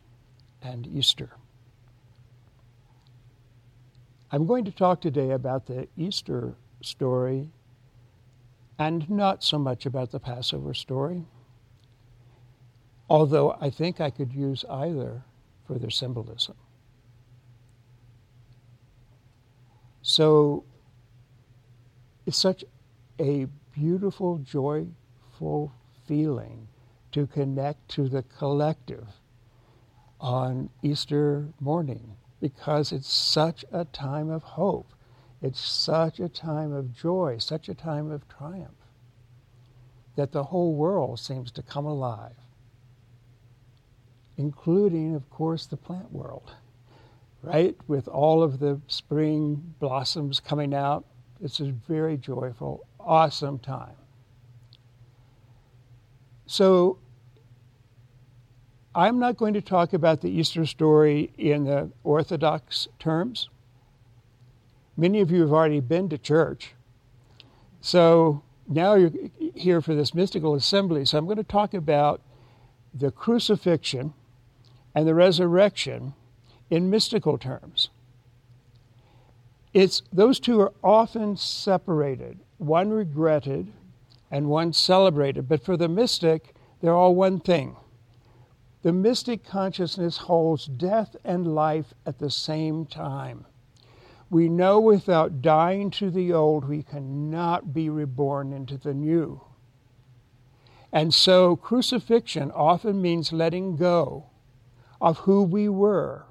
and 0.62 0.86
Easter. 0.86 1.30
I'm 4.34 4.45
going 4.45 4.65
to 4.65 4.71
talk 4.71 4.99
today 4.99 5.32
about 5.32 5.67
the 5.67 5.88
Easter 5.95 6.56
story 6.82 7.51
and 8.78 9.10
not 9.10 9.45
so 9.45 9.58
much 9.58 9.86
about 9.86 10.12
the 10.12 10.19
Passover 10.19 10.73
story, 10.73 11.23
although 13.10 13.56
I 13.62 13.69
think 13.69 14.01
I 14.01 14.10
could 14.10 14.34
use 14.34 14.65
either 14.69 15.23
for 15.65 15.80
their 15.80 15.89
symbolism. 15.89 16.58
So 20.07 20.65
it's 22.27 22.37
such 22.37 22.63
a 23.19 23.47
beautiful, 23.73 24.37
joyful 24.37 25.73
feeling 26.05 26.67
to 27.11 27.25
connect 27.25 27.89
to 27.95 28.07
the 28.07 28.21
collective 28.21 29.07
on 30.21 30.69
Easter 30.83 31.47
morning 31.59 32.17
because 32.39 32.91
it's 32.91 33.11
such 33.11 33.65
a 33.71 33.83
time 33.85 34.29
of 34.29 34.43
hope. 34.43 34.93
It's 35.41 35.59
such 35.59 36.19
a 36.19 36.29
time 36.29 36.71
of 36.71 36.93
joy, 36.95 37.39
such 37.39 37.67
a 37.67 37.73
time 37.73 38.11
of 38.11 38.27
triumph 38.27 38.77
that 40.15 40.31
the 40.31 40.43
whole 40.43 40.75
world 40.75 41.19
seems 41.19 41.51
to 41.53 41.63
come 41.63 41.87
alive, 41.87 42.37
including, 44.37 45.15
of 45.15 45.31
course, 45.31 45.65
the 45.65 45.77
plant 45.77 46.11
world, 46.13 46.51
right? 47.45 47.75
With 47.88 48.08
all 48.08 48.43
of 48.43 48.60
the 48.60 48.79
spring 48.88 49.75
blossoms 49.79 50.39
coming 50.39 50.73
out, 50.73 51.05
it's 51.41 51.60
a 51.60 51.71
very 51.88 52.17
joyful, 52.17 52.86
awesome 52.99 53.60
time. 53.60 53.95
So, 56.47 56.99
I'm 58.95 59.19
not 59.19 59.36
going 59.36 59.53
to 59.55 59.62
talk 59.62 59.91
about 59.91 60.21
the 60.21 60.29
Easter 60.29 60.65
story 60.65 61.34
in 61.38 61.65
the 61.65 61.91
Orthodox 62.05 62.88
terms. 62.97 63.49
Many 64.95 65.19
of 65.19 65.31
you 65.31 65.41
have 65.41 65.51
already 65.51 65.81
been 65.81 66.08
to 66.10 66.17
church. 66.17 66.73
So 67.81 68.41
now 68.69 68.95
you're 68.95 69.12
here 69.53 69.81
for 69.81 69.93
this 69.93 70.13
mystical 70.13 70.55
assembly. 70.55 71.03
So 71.03 71.17
I'm 71.17 71.25
going 71.25 71.38
to 71.38 71.43
talk 71.43 71.73
about 71.73 72.21
the 72.93 73.12
crucifixion 73.12 74.13
and 74.95 75.05
the 75.05 75.13
resurrection 75.13 76.13
in 76.69 76.89
mystical 76.89 77.38
terms. 77.38 77.89
It's, 79.73 80.01
those 80.12 80.39
two 80.39 80.62
are 80.62 80.73
often 80.84 81.36
separated, 81.36 82.39
one 82.58 82.91
regretted 82.91 83.71
and 84.32 84.49
one 84.49 84.73
celebrated. 84.73 85.47
But 85.47 85.63
for 85.63 85.78
the 85.78 85.89
mystic, 85.89 86.56
they're 86.82 86.95
all 86.95 87.15
one 87.15 87.39
thing. 87.39 87.75
The 88.84 88.93
mystic 88.93 89.43
consciousness 89.43 90.17
holds 90.17 90.65
death 90.65 91.15
and 91.23 91.56
life 91.56 91.93
at 92.06 92.19
the 92.19 92.30
same 92.30 92.86
time. 92.86 93.45
We 94.30 94.47
know 94.49 94.80
without 94.80 95.41
dying 95.41 95.91
to 95.91 96.10
the 96.10 96.34
old, 96.34 96.67
we 96.67 96.84
cannot 96.84 97.73
be 97.73 97.89
reborn 97.89 98.54
into 98.54 98.78
the 98.78 98.93
new. 98.93 99.41
And 100.91 101.13
so, 101.13 101.56
crucifixion 101.56 102.51
often 102.51 103.01
means 103.01 103.34
letting 103.34 103.75
go 103.75 104.28
of 105.01 105.17
who 105.19 105.43
we 105.43 105.67
were, 105.67 106.25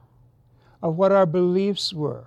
of 0.85 0.97
what 0.97 1.11
our 1.11 1.25
beliefs 1.25 1.95
were, 1.95 2.27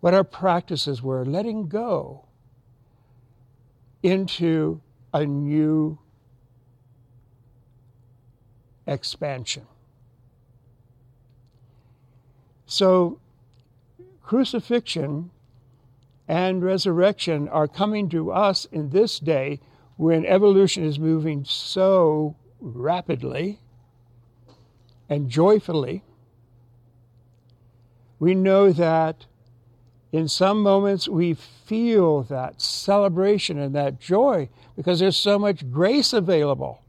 what 0.00 0.14
our 0.14 0.24
practices 0.24 1.02
were, 1.02 1.26
letting 1.26 1.68
go 1.68 2.24
into 4.02 4.80
a 5.12 5.26
new 5.26 5.98
expansion. 8.86 9.66
So, 12.64 13.20
crucifixion 14.22 15.30
and 16.26 16.64
resurrection 16.64 17.46
are 17.48 17.68
coming 17.68 18.08
to 18.08 18.32
us 18.32 18.64
in 18.72 18.88
this 18.88 19.18
day 19.18 19.60
when 19.96 20.24
evolution 20.24 20.82
is 20.82 20.98
moving 20.98 21.44
so 21.44 22.36
rapidly 22.58 23.60
and 25.10 25.28
joyfully. 25.28 26.04
We 28.18 28.34
know 28.34 28.72
that 28.72 29.26
in 30.10 30.28
some 30.28 30.62
moments 30.62 31.08
we 31.08 31.34
feel 31.34 32.22
that 32.24 32.60
celebration 32.60 33.58
and 33.58 33.74
that 33.74 34.00
joy 34.00 34.48
because 34.76 35.00
there's 35.00 35.16
so 35.16 35.38
much 35.38 35.70
grace 35.70 36.12
available 36.12 36.82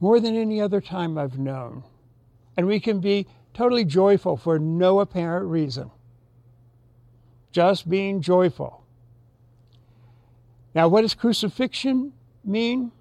more 0.00 0.20
than 0.20 0.36
any 0.36 0.60
other 0.60 0.80
time 0.80 1.16
I've 1.16 1.38
known. 1.38 1.82
And 2.56 2.66
we 2.66 2.80
can 2.80 3.00
be 3.00 3.26
totally 3.54 3.84
joyful 3.84 4.36
for 4.36 4.58
no 4.58 5.00
apparent 5.00 5.46
reason. 5.46 5.90
Just 7.52 7.88
being 7.88 8.20
joyful. 8.20 8.84
Now, 10.74 10.88
what 10.88 11.02
does 11.02 11.14
crucifixion 11.14 12.12
mean? 12.44 12.92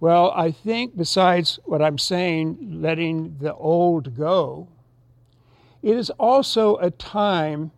Well, 0.00 0.32
I 0.34 0.50
think 0.50 0.96
besides 0.96 1.58
what 1.64 1.82
I'm 1.82 1.98
saying, 1.98 2.80
letting 2.80 3.36
the 3.38 3.54
old 3.54 4.16
go, 4.16 4.68
it 5.82 5.96
is 5.96 6.10
also 6.10 6.76
a 6.76 6.90
time 6.90 7.70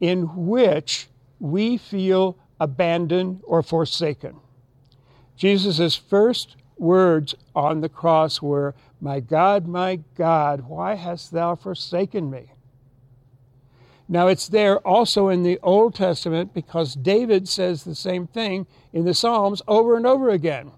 in 0.00 0.46
which 0.46 1.08
we 1.40 1.76
feel 1.76 2.38
abandoned 2.60 3.40
or 3.44 3.62
forsaken. 3.62 4.36
Jesus' 5.36 5.94
first 5.96 6.56
words 6.76 7.34
on 7.54 7.80
the 7.80 7.88
cross 7.88 8.42
were, 8.42 8.74
My 9.00 9.20
God, 9.20 9.66
my 9.66 10.00
God, 10.16 10.68
why 10.68 10.94
hast 10.94 11.32
thou 11.32 11.54
forsaken 11.54 12.30
me? 12.30 12.52
Now, 14.08 14.28
it's 14.28 14.48
there 14.48 14.78
also 14.78 15.28
in 15.28 15.42
the 15.42 15.58
Old 15.62 15.94
Testament 15.94 16.54
because 16.54 16.94
David 16.94 17.46
says 17.46 17.84
the 17.84 17.94
same 17.94 18.26
thing 18.26 18.66
in 18.92 19.04
the 19.04 19.12
Psalms 19.12 19.60
over 19.68 19.96
and 19.96 20.06
over 20.06 20.30
again. 20.30 20.72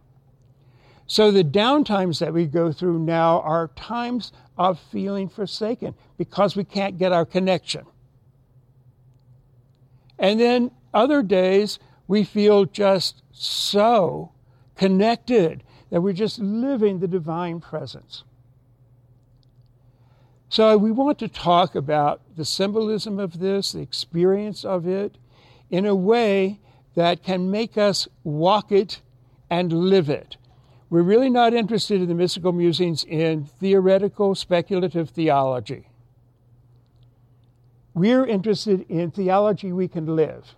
So, 1.11 1.33
the 1.33 1.43
downtimes 1.43 2.21
that 2.21 2.33
we 2.33 2.47
go 2.47 2.71
through 2.71 3.01
now 3.01 3.41
are 3.41 3.73
times 3.75 4.31
of 4.57 4.79
feeling 4.79 5.29
forsaken 5.29 5.97
because 6.17 6.55
we 6.55 6.63
can't 6.63 6.99
get 6.99 7.11
our 7.11 7.27
connection. 7.27 7.85
And 10.21 10.39
then 10.39 10.71
other 10.95 11.25
days 11.25 11.81
we 12.07 12.23
feel 12.23 12.65
just 12.65 13.25
so 13.33 14.31
connected 14.77 15.65
that 15.91 16.01
we're 16.01 16.13
just 16.13 16.39
living 16.39 17.01
the 17.01 17.09
divine 17.09 17.59
presence. 17.59 18.23
So, 20.49 20.79
we 20.79 20.93
want 20.93 21.19
to 21.19 21.27
talk 21.27 21.75
about 21.75 22.21
the 22.37 22.45
symbolism 22.45 23.19
of 23.19 23.41
this, 23.41 23.73
the 23.73 23.81
experience 23.81 24.65
of 24.65 24.87
it, 24.87 25.19
in 25.71 25.87
a 25.87 25.95
way 25.97 26.61
that 26.95 27.25
can 27.25 27.51
make 27.51 27.77
us 27.77 28.07
walk 28.23 28.71
it 28.71 29.01
and 29.51 29.73
live 29.73 30.09
it. 30.09 30.37
We're 30.91 31.03
really 31.03 31.31
not 31.31 31.55
interested 31.55 32.01
in 32.01 32.09
the 32.09 32.15
mystical 32.17 32.51
musings 32.51 33.05
in 33.05 33.45
theoretical, 33.45 34.35
speculative 34.35 35.11
theology. 35.11 35.89
We're 37.95 38.27
interested 38.27 38.85
in 38.89 39.13
theology 39.13 39.73
we 39.73 39.87
can 39.87 40.17
live. 40.17 40.57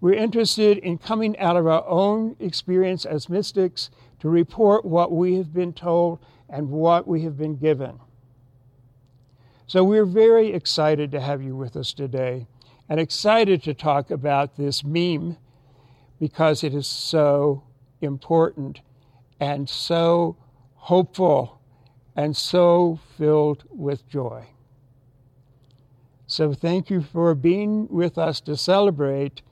We're 0.00 0.14
interested 0.14 0.78
in 0.78 0.98
coming 0.98 1.36
out 1.38 1.56
of 1.56 1.66
our 1.66 1.84
own 1.86 2.36
experience 2.38 3.04
as 3.04 3.28
mystics 3.28 3.90
to 4.20 4.28
report 4.28 4.84
what 4.84 5.10
we 5.10 5.34
have 5.36 5.52
been 5.52 5.72
told 5.72 6.20
and 6.48 6.70
what 6.70 7.08
we 7.08 7.22
have 7.22 7.36
been 7.36 7.56
given. 7.56 7.98
So 9.66 9.82
we're 9.82 10.04
very 10.04 10.52
excited 10.52 11.10
to 11.12 11.20
have 11.20 11.42
you 11.42 11.56
with 11.56 11.74
us 11.74 11.92
today 11.92 12.46
and 12.88 13.00
excited 13.00 13.62
to 13.64 13.74
talk 13.74 14.10
about 14.10 14.56
this 14.56 14.84
meme 14.84 15.36
because 16.20 16.62
it 16.62 16.74
is 16.74 16.86
so 16.86 17.64
important 18.04 18.80
and 19.40 19.68
so 19.68 20.36
hopeful 20.74 21.60
and 22.16 22.36
so 22.36 23.00
filled 23.18 23.64
with 23.70 24.08
joy. 24.08 24.46
So 26.26 26.52
thank 26.52 26.90
you 26.90 27.02
for 27.02 27.34
being 27.34 27.88
with 27.88 28.16
us 28.18 28.40
to 28.42 28.56
celebrate 28.56 29.42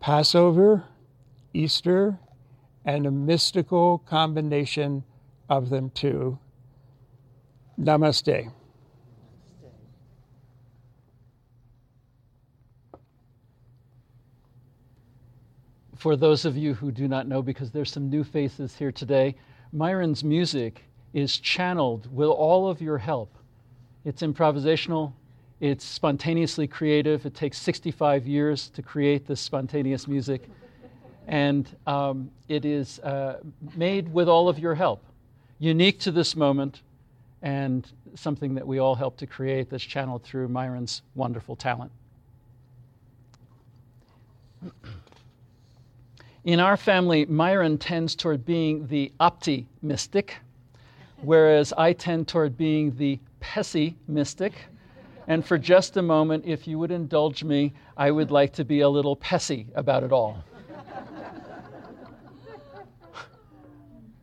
Passover, 0.00 0.84
Easter, 1.52 2.18
and 2.84 3.06
a 3.06 3.10
mystical 3.10 3.98
combination 3.98 5.04
of 5.48 5.68
them 5.68 5.90
too. 5.90 6.38
Namaste. 7.78 8.52
For 16.00 16.16
those 16.16 16.46
of 16.46 16.56
you 16.56 16.72
who 16.72 16.90
do 16.90 17.06
not 17.06 17.28
know, 17.28 17.42
because 17.42 17.70
there's 17.70 17.92
some 17.92 18.08
new 18.08 18.24
faces 18.24 18.74
here 18.74 18.90
today, 18.90 19.34
Myron's 19.70 20.24
music 20.24 20.82
is 21.12 21.36
channeled 21.36 22.08
with 22.10 22.30
all 22.30 22.70
of 22.70 22.80
your 22.80 22.96
help. 22.96 23.36
It's 24.06 24.22
improvisational, 24.22 25.12
it's 25.60 25.84
spontaneously 25.84 26.66
creative. 26.66 27.26
It 27.26 27.34
takes 27.34 27.58
65 27.58 28.26
years 28.26 28.70
to 28.70 28.80
create 28.80 29.26
this 29.26 29.42
spontaneous 29.42 30.08
music. 30.08 30.48
And 31.26 31.68
um, 31.86 32.30
it 32.48 32.64
is 32.64 32.98
uh, 33.00 33.40
made 33.76 34.10
with 34.10 34.26
all 34.26 34.48
of 34.48 34.58
your 34.58 34.74
help, 34.74 35.04
unique 35.58 36.00
to 36.00 36.10
this 36.10 36.34
moment, 36.34 36.80
and 37.42 37.86
something 38.14 38.54
that 38.54 38.66
we 38.66 38.78
all 38.78 38.94
help 38.94 39.18
to 39.18 39.26
create 39.26 39.68
that's 39.68 39.84
channeled 39.84 40.22
through 40.22 40.48
Myron's 40.48 41.02
wonderful 41.14 41.56
talent. 41.56 41.92
In 46.44 46.58
our 46.58 46.78
family, 46.78 47.26
Myron 47.26 47.76
tends 47.76 48.14
toward 48.16 48.46
being 48.46 48.86
the 48.86 49.12
optimistic, 49.20 50.38
whereas 51.20 51.74
I 51.76 51.92
tend 51.92 52.28
toward 52.28 52.56
being 52.56 52.96
the 52.96 53.20
pessimistic. 53.40 54.54
And 55.26 55.44
for 55.44 55.58
just 55.58 55.98
a 55.98 56.02
moment, 56.02 56.46
if 56.46 56.66
you 56.66 56.78
would 56.78 56.90
indulge 56.90 57.44
me, 57.44 57.74
I 57.94 58.10
would 58.10 58.30
like 58.30 58.54
to 58.54 58.64
be 58.64 58.80
a 58.80 58.88
little 58.88 59.16
pessy 59.16 59.66
about 59.74 60.02
it 60.02 60.12
all. 60.12 60.42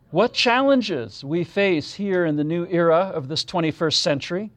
what 0.09 0.33
challenges 0.33 1.23
we 1.23 1.43
face 1.43 1.93
here 1.93 2.25
in 2.25 2.35
the 2.35 2.43
new 2.43 2.65
era 2.71 3.11
of 3.13 3.27
this 3.27 3.45
21st 3.45 3.93
century. 3.93 4.51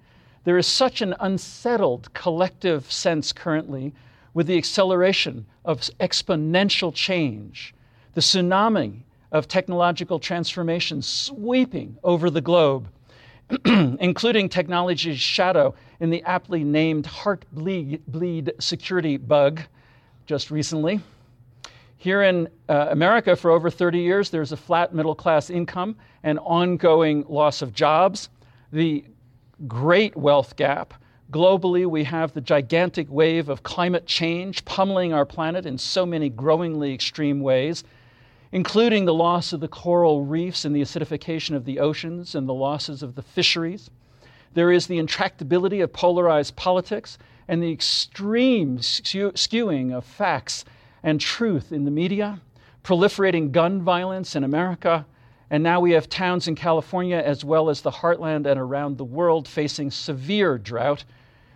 There 0.44 0.56
is 0.56 0.66
such 0.66 1.02
an 1.02 1.14
unsettled 1.20 2.10
collective 2.14 2.90
sense 2.90 3.34
currently 3.34 3.92
with 4.34 4.46
the 4.46 4.56
acceleration 4.56 5.46
of 5.64 5.80
exponential 6.00 6.94
change, 6.94 7.74
the 8.14 8.20
tsunami 8.20 9.02
of 9.32 9.48
technological 9.48 10.18
transformation 10.18 11.02
sweeping 11.02 11.96
over 12.02 12.30
the 12.30 12.40
globe, 12.40 12.88
including 13.64 14.48
technology's 14.48 15.18
shadow 15.18 15.74
in 16.00 16.10
the 16.10 16.22
aptly 16.22 16.64
named 16.64 17.04
Heartbleed 17.04 18.60
security 18.60 19.16
bug 19.16 19.60
just 20.26 20.50
recently. 20.50 21.00
Here 21.96 22.22
in 22.22 22.48
uh, 22.68 22.86
America, 22.90 23.36
for 23.36 23.50
over 23.50 23.68
30 23.68 23.98
years, 23.98 24.30
there's 24.30 24.52
a 24.52 24.56
flat 24.56 24.94
middle 24.94 25.14
class 25.14 25.50
income 25.50 25.96
and 26.22 26.38
ongoing 26.38 27.24
loss 27.28 27.60
of 27.60 27.74
jobs, 27.74 28.30
the 28.72 29.04
great 29.68 30.16
wealth 30.16 30.56
gap, 30.56 30.94
Globally, 31.30 31.86
we 31.86 32.04
have 32.04 32.32
the 32.32 32.40
gigantic 32.40 33.06
wave 33.08 33.48
of 33.48 33.62
climate 33.62 34.04
change 34.04 34.64
pummeling 34.64 35.12
our 35.12 35.24
planet 35.24 35.64
in 35.64 35.78
so 35.78 36.04
many 36.04 36.28
growingly 36.28 36.92
extreme 36.92 37.40
ways, 37.40 37.84
including 38.50 39.04
the 39.04 39.14
loss 39.14 39.52
of 39.52 39.60
the 39.60 39.68
coral 39.68 40.24
reefs 40.24 40.64
and 40.64 40.74
the 40.74 40.82
acidification 40.82 41.54
of 41.54 41.64
the 41.64 41.78
oceans 41.78 42.34
and 42.34 42.48
the 42.48 42.54
losses 42.54 43.00
of 43.00 43.14
the 43.14 43.22
fisheries. 43.22 43.90
There 44.54 44.72
is 44.72 44.88
the 44.88 44.98
intractability 44.98 45.80
of 45.84 45.92
polarized 45.92 46.56
politics 46.56 47.16
and 47.46 47.62
the 47.62 47.70
extreme 47.70 48.78
skewing 48.78 49.92
of 49.92 50.04
facts 50.04 50.64
and 51.04 51.20
truth 51.20 51.70
in 51.70 51.84
the 51.84 51.92
media, 51.92 52.40
proliferating 52.82 53.52
gun 53.52 53.82
violence 53.82 54.34
in 54.34 54.42
America, 54.42 55.06
and 55.50 55.62
now 55.62 55.80
we 55.80 55.90
have 55.90 56.08
towns 56.08 56.46
in 56.46 56.54
California 56.54 57.16
as 57.16 57.44
well 57.44 57.68
as 57.68 57.80
the 57.80 57.90
heartland 57.90 58.46
and 58.46 58.58
around 58.58 58.96
the 58.96 59.04
world 59.04 59.48
facing 59.48 59.90
severe 59.90 60.56
drought 60.56 61.04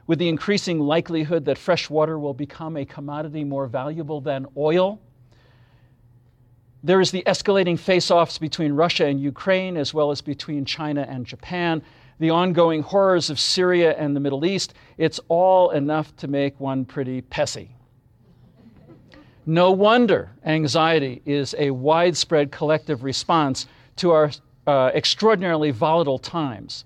with 0.09 0.19
the 0.19 0.29
increasing 0.29 0.81
likelihood 0.81 1.45
that 1.45 1.57
fresh 1.57 1.89
water 1.89 2.19
will 2.19 2.35
become 2.35 2.77
a 2.77 2.85
commodity 2.85 3.45
more 3.45 3.67
valuable 3.67 4.21
than 4.21 4.47
oil. 4.57 5.01
There 6.83 7.01
is 7.01 7.13
the 7.13 7.23
escalating 7.27 7.79
face 7.79 8.11
offs 8.11 8.37
between 8.37 8.73
Russia 8.73 9.07
and 9.07 9.19
Ukraine, 9.19 9.77
as 9.77 9.95
well 9.95 10.11
as 10.11 10.21
between 10.21 10.67
China 10.67 11.07
and 11.09 11.25
Japan, 11.25 11.81
the 12.19 12.31
ongoing 12.31 12.83
horrors 12.83 13.31
of 13.31 13.41
Syria 13.41 13.95
and 13.97 14.15
the 14.15 14.21
Middle 14.21 14.45
East. 14.45 14.75
It's 14.99 15.21
all 15.29 15.71
enough 15.71 16.15
to 16.17 16.29
make 16.29 16.61
one 16.61 16.85
pretty 16.85 17.23
pessy. 17.23 17.71
No 19.47 19.71
wonder 19.71 20.31
anxiety 20.45 21.23
is 21.25 21.55
a 21.59 21.71
widespread 21.71 22.51
collective 22.51 23.05
response 23.05 23.67
to 23.97 24.11
our 24.13 24.31
uh, 24.67 24.91
extraordinarily 24.95 25.71
volatile 25.71 26.19
times. 26.19 26.85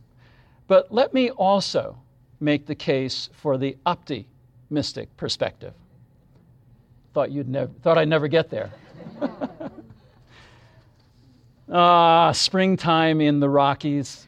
But 0.66 0.92
let 0.92 1.14
me 1.14 1.30
also 1.30 1.98
make 2.40 2.66
the 2.66 2.74
case 2.74 3.30
for 3.32 3.56
the 3.58 3.76
optimistic 3.86 5.16
perspective. 5.16 5.72
Thought, 7.14 7.30
you'd 7.30 7.48
nev- 7.48 7.70
thought 7.82 7.98
I'd 7.98 8.08
never 8.08 8.28
get 8.28 8.50
there. 8.50 8.70
ah, 11.72 12.32
springtime 12.32 13.20
in 13.20 13.40
the 13.40 13.48
Rockies, 13.48 14.26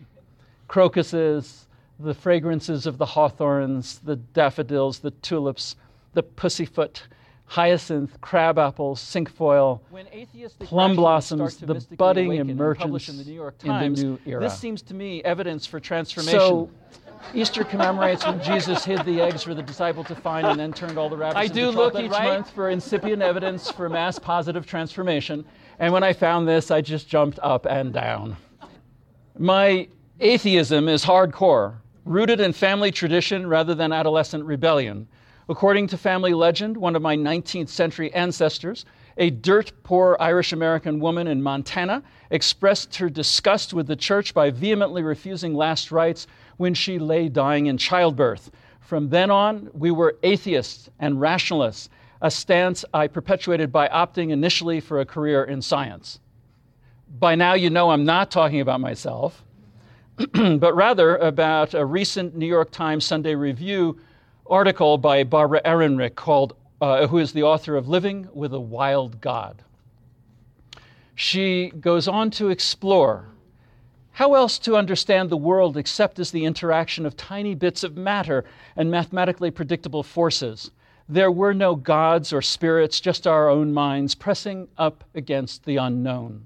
crocuses, 0.66 1.66
the 1.98 2.14
fragrances 2.14 2.86
of 2.86 2.96
the 2.96 3.04
hawthorns, 3.04 3.98
the 3.98 4.16
daffodils, 4.16 5.00
the 5.00 5.10
tulips, 5.10 5.76
the 6.14 6.22
pussyfoot, 6.22 7.02
hyacinth, 7.50 8.20
crabapple, 8.20 8.94
cinquefoil, 8.94 9.80
plum 10.60 10.94
blossoms, 10.94 11.56
the 11.56 11.84
budding 11.96 12.34
emergence 12.36 13.08
in 13.08 13.16
the 13.16 13.24
New 13.24 13.32
York 13.32 13.58
Times. 13.58 14.00
In 14.00 14.06
the 14.06 14.12
new 14.12 14.20
era. 14.24 14.40
This 14.40 14.56
seems 14.56 14.82
to 14.82 14.94
me 14.94 15.20
evidence 15.24 15.66
for 15.66 15.80
transformation. 15.80 16.38
So, 16.38 16.70
Easter 17.34 17.64
commemorates 17.64 18.24
when 18.24 18.40
Jesus 18.40 18.84
hid 18.84 19.04
the 19.04 19.20
eggs 19.20 19.42
for 19.42 19.54
the 19.54 19.64
disciple 19.64 20.04
to 20.04 20.14
find 20.14 20.46
and 20.46 20.60
then 20.60 20.72
turned 20.72 20.96
all 20.96 21.08
the 21.08 21.16
rabbits 21.16 21.38
I 21.38 21.42
into 21.42 21.54
do 21.54 21.72
chocolate, 21.72 21.94
look 21.94 22.04
each 22.04 22.10
right? 22.12 22.24
month 22.24 22.50
for 22.52 22.70
incipient 22.70 23.20
evidence 23.20 23.68
for 23.68 23.88
mass 23.88 24.16
positive 24.16 24.64
transformation. 24.64 25.44
And 25.80 25.92
when 25.92 26.04
I 26.04 26.12
found 26.12 26.46
this, 26.46 26.70
I 26.70 26.80
just 26.80 27.08
jumped 27.08 27.40
up 27.42 27.66
and 27.66 27.92
down. 27.92 28.36
My 29.36 29.88
atheism 30.20 30.88
is 30.88 31.04
hardcore, 31.04 31.78
rooted 32.04 32.38
in 32.38 32.52
family 32.52 32.92
tradition 32.92 33.48
rather 33.48 33.74
than 33.74 33.92
adolescent 33.92 34.44
rebellion. 34.44 35.08
According 35.50 35.88
to 35.88 35.98
family 35.98 36.32
legend, 36.32 36.76
one 36.76 36.94
of 36.94 37.02
my 37.02 37.16
19th 37.16 37.70
century 37.70 38.14
ancestors, 38.14 38.84
a 39.16 39.30
dirt 39.30 39.72
poor 39.82 40.16
Irish 40.20 40.52
American 40.52 41.00
woman 41.00 41.26
in 41.26 41.42
Montana, 41.42 42.04
expressed 42.30 42.94
her 42.94 43.10
disgust 43.10 43.74
with 43.74 43.88
the 43.88 43.96
church 43.96 44.32
by 44.32 44.50
vehemently 44.50 45.02
refusing 45.02 45.52
last 45.54 45.90
rites 45.90 46.28
when 46.58 46.72
she 46.72 47.00
lay 47.00 47.28
dying 47.28 47.66
in 47.66 47.78
childbirth. 47.78 48.52
From 48.78 49.08
then 49.08 49.32
on, 49.32 49.68
we 49.72 49.90
were 49.90 50.18
atheists 50.22 50.88
and 51.00 51.20
rationalists, 51.20 51.88
a 52.22 52.30
stance 52.30 52.84
I 52.94 53.08
perpetuated 53.08 53.72
by 53.72 53.88
opting 53.88 54.30
initially 54.30 54.78
for 54.78 55.00
a 55.00 55.04
career 55.04 55.42
in 55.42 55.62
science. 55.62 56.20
By 57.18 57.34
now, 57.34 57.54
you 57.54 57.70
know 57.70 57.90
I'm 57.90 58.04
not 58.04 58.30
talking 58.30 58.60
about 58.60 58.80
myself, 58.80 59.42
but 60.32 60.76
rather 60.76 61.16
about 61.16 61.74
a 61.74 61.84
recent 61.84 62.36
New 62.36 62.46
York 62.46 62.70
Times 62.70 63.04
Sunday 63.04 63.34
Review 63.34 63.98
article 64.50 64.98
by 64.98 65.22
Barbara 65.22 65.62
Ehrenreich 65.64 66.16
called, 66.16 66.56
uh, 66.80 67.06
who 67.06 67.18
is 67.18 67.32
the 67.32 67.44
author 67.44 67.76
of 67.76 67.88
Living 67.88 68.28
with 68.34 68.52
a 68.52 68.60
Wild 68.60 69.20
God. 69.20 69.62
She 71.14 71.70
goes 71.70 72.08
on 72.08 72.30
to 72.32 72.48
explore 72.48 73.28
how 74.12 74.34
else 74.34 74.58
to 74.60 74.76
understand 74.76 75.30
the 75.30 75.36
world 75.36 75.76
except 75.76 76.18
as 76.18 76.30
the 76.30 76.44
interaction 76.44 77.06
of 77.06 77.16
tiny 77.16 77.54
bits 77.54 77.84
of 77.84 77.96
matter 77.96 78.44
and 78.76 78.90
mathematically 78.90 79.50
predictable 79.50 80.02
forces? 80.02 80.72
There 81.08 81.30
were 81.30 81.54
no 81.54 81.74
gods 81.74 82.32
or 82.32 82.42
spirits, 82.42 83.00
just 83.00 83.26
our 83.26 83.48
own 83.48 83.72
minds 83.72 84.14
pressing 84.14 84.68
up 84.76 85.04
against 85.14 85.64
the 85.64 85.76
unknown. 85.76 86.44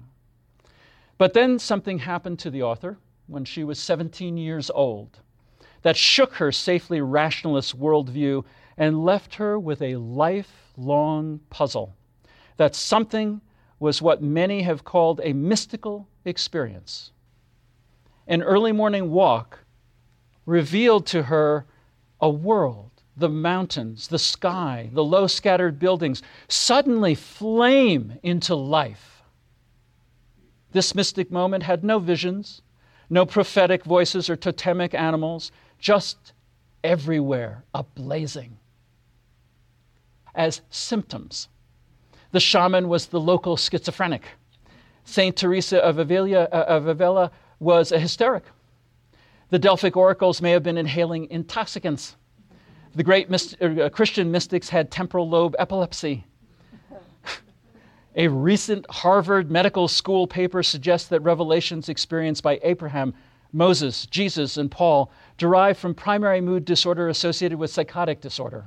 But 1.17 1.33
then 1.33 1.59
something 1.59 1.99
happened 1.99 2.39
to 2.39 2.49
the 2.49 2.63
author 2.63 2.97
when 3.27 3.45
she 3.45 3.63
was 3.63 3.79
17 3.79 4.37
years 4.37 4.69
old 4.69 5.19
that 5.85 5.95
shook 5.95 6.33
her 6.33 6.51
safely 6.51 6.99
rationalist 6.99 7.79
worldview 7.79 8.43
and 8.75 9.05
left 9.05 9.35
her 9.35 9.59
with 9.59 9.83
a 9.83 9.95
lifelong 9.97 11.39
puzzle. 11.51 11.95
That 12.57 12.73
something 12.73 13.39
was 13.77 14.01
what 14.01 14.19
many 14.19 14.63
have 14.63 14.83
called 14.83 15.21
a 15.23 15.31
mystical 15.31 16.07
experience 16.25 17.11
an 18.25 18.41
early 18.41 18.71
morning 18.71 19.11
walk 19.11 19.59
revealed 20.47 21.05
to 21.05 21.21
her 21.21 21.67
a 22.19 22.27
world, 22.27 22.89
the 23.15 23.29
mountains, 23.29 24.07
the 24.07 24.17
sky, 24.17 24.89
the 24.91 25.03
low 25.03 25.27
scattered 25.27 25.77
buildings, 25.77 26.23
suddenly 26.47 27.13
flame 27.13 28.17
into 28.23 28.55
life. 28.55 29.21
This 30.71 30.95
mystic 30.95 31.29
moment 31.29 31.61
had 31.61 31.83
no 31.83 31.99
visions, 31.99 32.63
no 33.07 33.27
prophetic 33.27 33.83
voices 33.83 34.27
or 34.27 34.35
totemic 34.35 34.95
animals, 34.95 35.51
just 35.79 36.33
everywhere, 36.83 37.63
ablazing. 37.73 38.51
As 40.33 40.61
symptoms, 40.69 41.47
the 42.31 42.39
shaman 42.39 42.89
was 42.89 43.07
the 43.07 43.19
local 43.19 43.55
schizophrenic. 43.55 44.23
Saint 45.05 45.37
Teresa 45.37 45.79
of 45.79 45.99
Avila, 45.99 46.43
uh, 46.43 46.65
of 46.67 46.87
Avila 46.87 47.31
was 47.59 47.91
a 47.91 47.99
hysteric. 47.99 48.43
The 49.49 49.59
Delphic 49.59 49.95
oracles 49.95 50.41
may 50.41 50.51
have 50.51 50.63
been 50.63 50.77
inhaling 50.77 51.29
intoxicants. 51.29 52.15
The 52.95 53.03
great 53.03 53.29
myst- 53.29 53.61
uh, 53.61 53.89
Christian 53.89 54.31
mystics 54.31 54.69
had 54.69 54.89
temporal 54.89 55.29
lobe 55.29 55.55
epilepsy. 55.59 56.25
A 58.15 58.27
recent 58.27 58.85
Harvard 58.89 59.51
Medical 59.51 59.87
School 59.87 60.27
paper 60.27 60.63
suggests 60.63 61.09
that 61.09 61.19
revelations 61.19 61.89
experienced 61.89 62.41
by 62.41 62.59
Abraham, 62.63 63.13
Moses, 63.51 64.05
Jesus, 64.07 64.57
and 64.57 64.71
Paul 64.71 65.11
derive 65.37 65.77
from 65.77 65.93
primary 65.93 66.41
mood 66.41 66.65
disorder 66.65 67.09
associated 67.09 67.57
with 67.57 67.71
psychotic 67.71 68.21
disorder. 68.21 68.65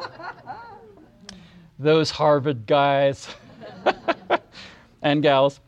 Those 1.78 2.10
Harvard 2.10 2.66
guys 2.66 3.28
and 5.02 5.22
gals. 5.22 5.60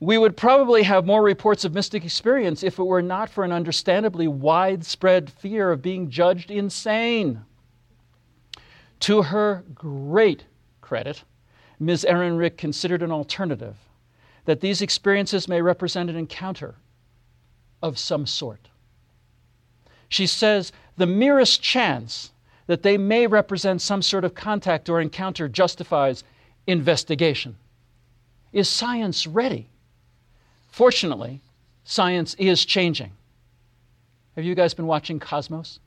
We 0.00 0.18
would 0.18 0.36
probably 0.36 0.84
have 0.84 1.06
more 1.06 1.22
reports 1.22 1.64
of 1.64 1.74
mystic 1.74 2.04
experience 2.04 2.62
if 2.62 2.78
it 2.78 2.84
were 2.84 3.02
not 3.02 3.28
for 3.28 3.44
an 3.44 3.52
understandably 3.52 4.28
widespread 4.28 5.30
fear 5.30 5.72
of 5.72 5.82
being 5.82 6.08
judged 6.08 6.50
insane. 6.50 7.44
To 9.00 9.22
her 9.22 9.64
great 9.74 10.44
credit, 10.80 11.24
Ms. 11.80 12.04
Ehrenreich 12.08 12.56
considered 12.56 13.02
an 13.02 13.12
alternative 13.12 13.76
that 14.44 14.60
these 14.60 14.82
experiences 14.82 15.48
may 15.48 15.60
represent 15.60 16.10
an 16.10 16.16
encounter 16.16 16.76
of 17.82 17.98
some 17.98 18.26
sort. 18.26 18.68
She 20.08 20.26
says 20.26 20.72
the 20.96 21.06
merest 21.06 21.62
chance 21.62 22.32
that 22.66 22.82
they 22.82 22.98
may 22.98 23.26
represent 23.26 23.80
some 23.80 24.02
sort 24.02 24.24
of 24.24 24.34
contact 24.34 24.88
or 24.88 25.00
encounter 25.00 25.48
justifies 25.48 26.24
investigation. 26.66 27.56
Is 28.52 28.68
science 28.68 29.26
ready? 29.26 29.68
Fortunately, 30.70 31.40
science 31.84 32.34
is 32.34 32.64
changing. 32.64 33.12
Have 34.36 34.44
you 34.44 34.54
guys 34.54 34.74
been 34.74 34.86
watching 34.86 35.18
Cosmos? 35.18 35.80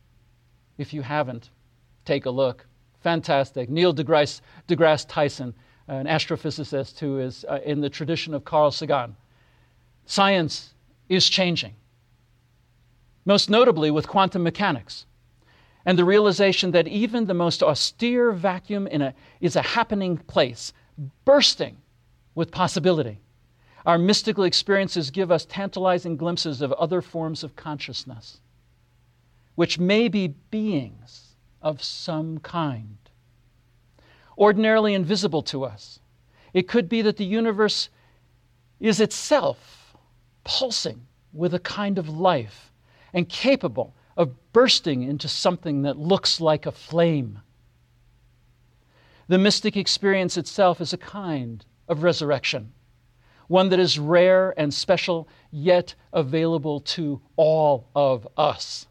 If 0.78 0.94
you 0.94 1.02
haven't, 1.02 1.50
take 2.06 2.26
a 2.26 2.32
look. 2.32 2.66
Fantastic. 3.02 3.70
Neil 3.70 3.94
deGrasse, 3.94 4.42
deGrasse 4.68 5.06
Tyson 5.08 5.54
an 5.88 6.06
astrophysicist 6.06 7.00
who 7.00 7.20
is 7.20 7.46
uh, 7.50 7.60
in 7.66 7.82
the 7.82 7.90
tradition 7.90 8.34
of 8.34 8.46
Carl 8.46 8.72
Sagan. 8.72 9.16
Science 10.06 10.74
is 11.10 11.28
changing, 11.28 11.74
most 13.26 13.50
notably 13.50 13.92
with 13.92 14.08
quantum 14.08 14.44
mechanics 14.44 15.06
and 15.86 15.98
the 15.98 16.06
realization 16.06 16.72
that 16.72 16.88
even 16.88 17.26
the 17.26 17.34
most 17.34 17.64
austere 17.64 18.32
vacuum 18.32 18.88
a, 18.88 19.14
is 19.40 19.56
a 19.56 19.62
happening 19.62 20.18
place, 20.18 20.74
bursting 21.26 21.78
with 22.36 22.52
possibility. 22.52 23.20
Our 23.86 23.98
mystical 23.98 24.44
experiences 24.44 25.10
give 25.10 25.32
us 25.32 25.46
tantalizing 25.46 26.18
glimpses 26.18 26.62
of 26.62 26.72
other 26.74 27.02
forms 27.02 27.44
of 27.44 27.56
consciousness, 27.56 28.40
which 29.56 29.80
may 29.80 30.08
be 30.08 30.36
beings 30.52 31.36
of 31.62 31.84
some 31.84 32.38
kind 32.40 32.98
ordinarily 34.38 34.94
invisible 34.94 35.44
to 35.44 35.64
us. 35.64 36.00
It 36.54 36.68
could 36.68 36.90
be 36.90 37.02
that 37.04 37.18
the 37.18 37.26
universe 37.26 37.90
is 38.80 39.00
itself 39.00 39.96
pulsing 40.44 41.06
with 41.34 41.54
a 41.54 41.60
kind 41.60 41.98
of 41.98 42.10
life 42.10 42.71
and 43.14 43.28
capable 43.28 43.96
of 44.18 44.52
bursting 44.54 45.04
into 45.04 45.28
something 45.28 45.84
that 45.84 45.98
looks 45.98 46.42
like 46.42 46.66
a 46.66 46.72
flame. 46.72 47.40
The 49.28 49.38
mystic 49.38 49.78
experience 49.78 50.38
itself 50.38 50.82
is 50.82 50.94
a 50.94 50.98
kind 50.98 51.66
of 51.88 52.04
resurrection, 52.04 52.74
one 53.48 53.70
that 53.70 53.80
is 53.80 54.00
rare 54.00 54.54
and 54.60 54.74
special, 54.74 55.28
yet 55.52 55.96
available 56.12 56.80
to 56.82 57.22
all 57.36 57.88
of 57.96 58.28
us. 58.38 58.88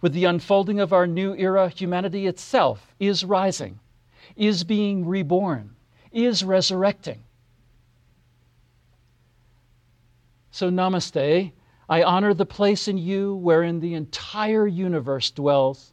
With 0.00 0.12
the 0.12 0.24
unfolding 0.24 0.80
of 0.80 0.92
our 0.92 1.06
new 1.06 1.34
era, 1.36 1.68
humanity 1.68 2.26
itself 2.26 2.94
is 2.98 3.24
rising 3.24 3.78
is 4.36 4.64
being 4.64 5.06
reborn, 5.06 5.74
is 6.10 6.44
resurrecting. 6.44 7.22
So, 10.50 10.70
namaste. 10.70 11.52
I 11.92 12.04
honor 12.04 12.32
the 12.32 12.46
place 12.46 12.88
in 12.88 12.96
you 12.96 13.34
wherein 13.34 13.80
the 13.80 13.92
entire 13.92 14.66
universe 14.66 15.30
dwells. 15.30 15.92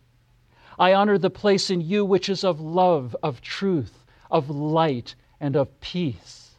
I 0.80 0.94
honor 0.94 1.18
the 1.18 1.30
place 1.30 1.70
in 1.70 1.82
you 1.82 2.06
which 2.06 2.30
is 2.30 2.46
of 2.46 2.62
love, 2.62 3.18
of 3.22 3.42
truth, 3.42 4.06
of 4.32 4.50
light, 4.50 5.16
and 5.42 5.58
of 5.58 5.78
peace. 5.82 6.52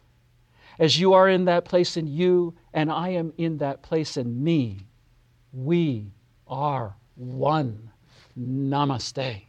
As 0.77 0.99
you 0.99 1.13
are 1.13 1.27
in 1.27 1.45
that 1.45 1.65
place 1.65 1.97
in 1.97 2.05
you, 2.05 2.53
and 2.71 2.91
I 2.91 3.09
am 3.09 3.33
in 3.35 3.57
that 3.57 3.81
place 3.81 4.15
in 4.15 4.43
me, 4.43 4.85
we 5.51 6.11
are 6.47 6.95
one. 7.15 7.89
Namaste. 8.39 9.41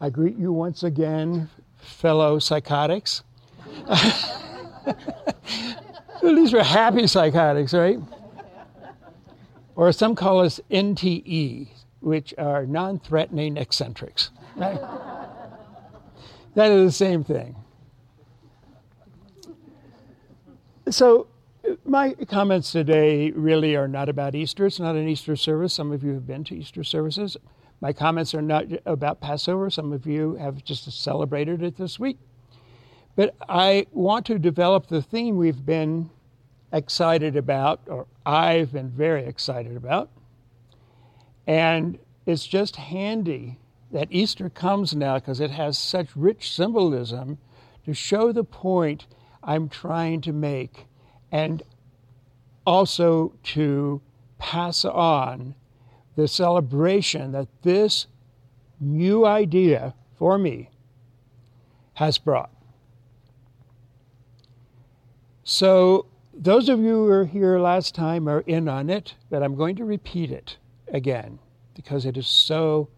I 0.00 0.08
greet 0.08 0.38
you 0.38 0.50
once 0.50 0.82
again, 0.82 1.50
fellow 1.76 2.38
psychotics. 2.38 3.22
These 6.22 6.54
are 6.54 6.62
happy 6.62 7.06
psychotics, 7.06 7.74
right? 7.74 7.98
Or 9.76 9.92
some 9.92 10.14
call 10.14 10.40
us 10.40 10.58
NTE, 10.70 11.68
which 12.00 12.32
are 12.38 12.64
non 12.64 12.98
threatening 12.98 13.58
eccentrics. 13.58 14.30
Right? 14.56 14.80
that 16.54 16.70
is 16.70 16.86
the 16.86 16.92
same 16.92 17.22
thing. 17.22 17.56
So, 20.88 21.26
my 21.84 22.14
comments 22.26 22.72
today 22.72 23.32
really 23.32 23.76
are 23.76 23.86
not 23.86 24.08
about 24.08 24.34
Easter. 24.34 24.64
It's 24.64 24.80
not 24.80 24.96
an 24.96 25.06
Easter 25.08 25.36
service. 25.36 25.74
Some 25.74 25.92
of 25.92 26.02
you 26.02 26.14
have 26.14 26.26
been 26.26 26.42
to 26.44 26.56
Easter 26.56 26.82
services. 26.84 27.36
My 27.80 27.92
comments 27.92 28.34
are 28.34 28.42
not 28.42 28.66
about 28.84 29.20
Passover. 29.20 29.70
Some 29.70 29.92
of 29.92 30.06
you 30.06 30.34
have 30.34 30.62
just 30.64 30.90
celebrated 30.92 31.62
it 31.62 31.76
this 31.76 31.98
week. 31.98 32.18
But 33.16 33.34
I 33.48 33.86
want 33.92 34.26
to 34.26 34.38
develop 34.38 34.86
the 34.86 35.02
theme 35.02 35.36
we've 35.36 35.64
been 35.64 36.10
excited 36.72 37.36
about, 37.36 37.80
or 37.86 38.06
I've 38.24 38.72
been 38.72 38.90
very 38.90 39.24
excited 39.24 39.76
about. 39.76 40.10
And 41.46 41.98
it's 42.26 42.46
just 42.46 42.76
handy 42.76 43.58
that 43.90 44.08
Easter 44.10 44.48
comes 44.48 44.94
now 44.94 45.14
because 45.14 45.40
it 45.40 45.50
has 45.50 45.78
such 45.78 46.14
rich 46.14 46.54
symbolism 46.54 47.38
to 47.84 47.94
show 47.94 48.30
the 48.30 48.44
point 48.44 49.06
I'm 49.42 49.68
trying 49.68 50.20
to 50.22 50.32
make 50.32 50.86
and 51.32 51.62
also 52.66 53.34
to 53.42 54.00
pass 54.38 54.84
on 54.84 55.54
the 56.16 56.28
celebration 56.28 57.32
that 57.32 57.48
this 57.62 58.06
new 58.80 59.26
idea 59.26 59.94
for 60.16 60.38
me 60.38 60.70
has 61.94 62.18
brought. 62.18 62.50
So, 65.44 66.06
those 66.32 66.68
of 66.68 66.78
you 66.78 66.90
who 66.90 67.04
were 67.04 67.24
here 67.24 67.58
last 67.58 67.94
time 67.94 68.28
are 68.28 68.40
in 68.40 68.68
on 68.68 68.88
it, 68.88 69.14
but 69.28 69.42
I'm 69.42 69.56
going 69.56 69.76
to 69.76 69.84
repeat 69.84 70.30
it 70.30 70.56
again 70.88 71.38
because 71.74 72.06
it 72.06 72.16
is 72.16 72.26
so 72.26 72.88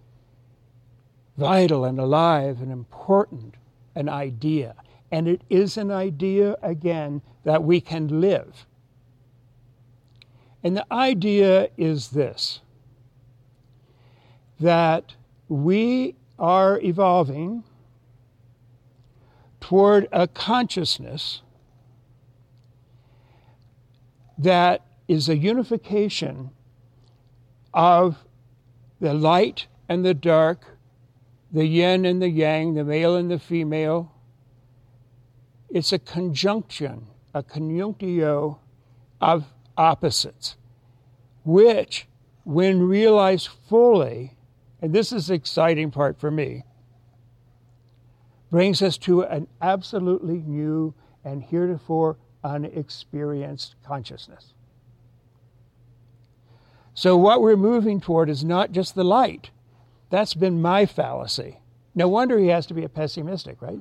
vital 1.37 1.85
and 1.85 1.99
alive 1.99 2.61
and 2.61 2.71
important 2.71 3.55
an 3.95 4.09
idea. 4.09 4.75
And 5.11 5.29
it 5.29 5.43
is 5.51 5.77
an 5.77 5.91
idea, 5.91 6.57
again, 6.63 7.23
that 7.45 7.63
we 7.63 7.81
can 7.81 8.21
live. 8.21 8.67
And 10.63 10.77
the 10.77 10.87
idea 10.93 11.69
is 11.77 12.11
this 12.11 12.61
that 14.63 15.15
we 15.49 16.15
are 16.39 16.81
evolving 16.81 17.65
toward 19.61 20.09
a 20.13 20.27
consciousness 20.27 21.43
that 24.39 24.85
is 25.09 25.29
a 25.29 25.37
unification 25.37 26.51
of 27.75 28.25
the 29.01 29.13
light 29.13 29.67
and 29.89 30.05
the 30.05 30.15
dark, 30.15 30.65
the 31.53 31.67
yin 31.67 32.05
and 32.05 32.23
the 32.23 32.29
yang, 32.29 32.75
the 32.75 32.85
male 32.85 33.17
and 33.17 33.31
the 33.31 33.39
female. 33.39 34.13
It's 35.71 35.93
a 35.93 35.99
conjunction, 35.99 37.07
a 37.35 37.43
conjunctio 37.43 38.59
of 39.21 39.45
opposites, 39.77 40.57
which, 41.45 42.07
when 42.45 42.83
realized 42.83 43.49
fully, 43.69 44.37
and 44.83 44.93
this 44.93 45.13
is 45.13 45.29
the 45.29 45.35
exciting 45.35 45.93
part 45.93 46.19
for 46.19 46.31
me, 46.31 46.65
brings 48.51 48.83
us 48.83 48.99
to 48.99 49.23
an 49.23 49.47
absolutely 49.63 50.43
new 50.45 50.93
and 51.25 51.43
heretofore 51.43 52.19
unexperienced 52.43 53.77
consciousness. 53.87 54.55
So, 56.95 57.17
what 57.17 57.41
we're 57.41 57.57
moving 57.57 58.01
toward 58.01 58.29
is 58.29 58.45
not 58.45 58.73
just 58.73 58.97
the 58.97 59.05
light. 59.05 59.51
That's 60.11 60.35
been 60.35 60.61
my 60.61 60.85
fallacy. 60.85 61.61
No 61.95 62.09
wonder 62.09 62.39
he 62.39 62.49
has 62.49 62.67
to 62.67 62.75
be 62.75 62.85
a 62.85 62.89
pessimistic, 62.89 63.63
right? 63.63 63.79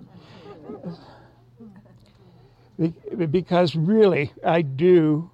because 3.29 3.75
really, 3.75 4.31
I 4.45 4.61
do 4.61 5.29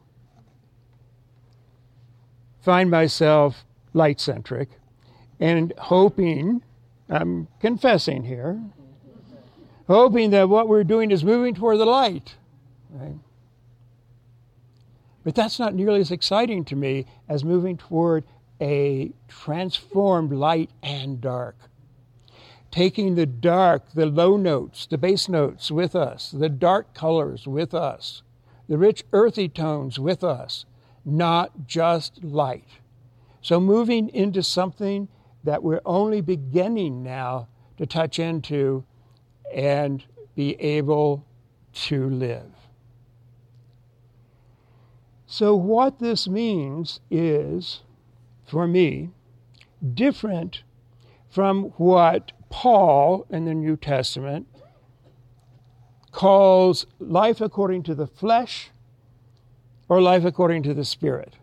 find 2.61 2.89
myself 2.89 3.63
light 3.93 4.19
centric 4.19 4.69
and 5.39 5.73
hoping, 5.77 6.63
I'm 7.09 7.47
confessing 7.59 8.23
here, 8.23 8.61
hoping 9.87 10.31
that 10.31 10.49
what 10.49 10.67
we're 10.67 10.83
doing 10.83 11.11
is 11.11 11.23
moving 11.23 11.53
toward 11.53 11.79
the 11.79 11.85
light. 11.85 12.35
Right? 12.89 13.15
But 15.23 15.35
that's 15.35 15.59
not 15.59 15.75
nearly 15.75 15.99
as 15.99 16.11
exciting 16.11 16.63
to 16.65 16.75
me 16.75 17.05
as 17.27 17.43
moving 17.43 17.77
toward 17.77 18.23
a 18.61 19.11
transformed 19.27 20.31
light 20.31 20.69
and 20.81 21.19
dark. 21.21 21.55
Taking 22.71 23.15
the 23.15 23.25
dark, 23.25 23.91
the 23.93 24.05
low 24.05 24.37
notes, 24.37 24.85
the 24.85 24.97
bass 24.97 25.29
notes 25.29 25.71
with 25.71 25.95
us, 25.95 26.31
the 26.31 26.49
dark 26.49 26.93
colors 26.93 27.47
with 27.47 27.73
us, 27.73 28.21
the 28.67 28.77
rich 28.77 29.03
earthy 29.13 29.47
tones 29.47 29.99
with 29.99 30.23
us, 30.23 30.65
not 31.05 31.67
just 31.67 32.23
light. 32.23 32.67
So 33.41 33.59
moving 33.59 34.09
into 34.09 34.43
something 34.43 35.07
that 35.43 35.63
we're 35.63 35.81
only 35.85 36.21
beginning 36.21 37.03
now 37.03 37.47
to 37.77 37.85
touch 37.85 38.19
into 38.19 38.83
and 39.53 40.03
be 40.35 40.59
able 40.61 41.25
to 41.73 42.09
live. 42.09 42.51
So, 45.25 45.55
what 45.55 45.99
this 45.99 46.27
means 46.27 47.01
is, 47.11 47.81
for 48.45 48.67
me, 48.67 49.09
different 49.93 50.63
from 51.29 51.65
what 51.77 52.31
Paul 52.49 53.25
in 53.29 53.45
the 53.45 53.53
New 53.53 53.75
Testament 53.75 54.47
calls 56.11 56.85
life 56.99 57.41
according 57.41 57.83
to 57.83 57.93
the 57.93 58.07
flesh 58.07 58.71
or 59.89 60.01
life 60.01 60.25
according 60.25 60.63
to 60.63 60.73
the 60.73 60.85
spirit. 60.85 61.35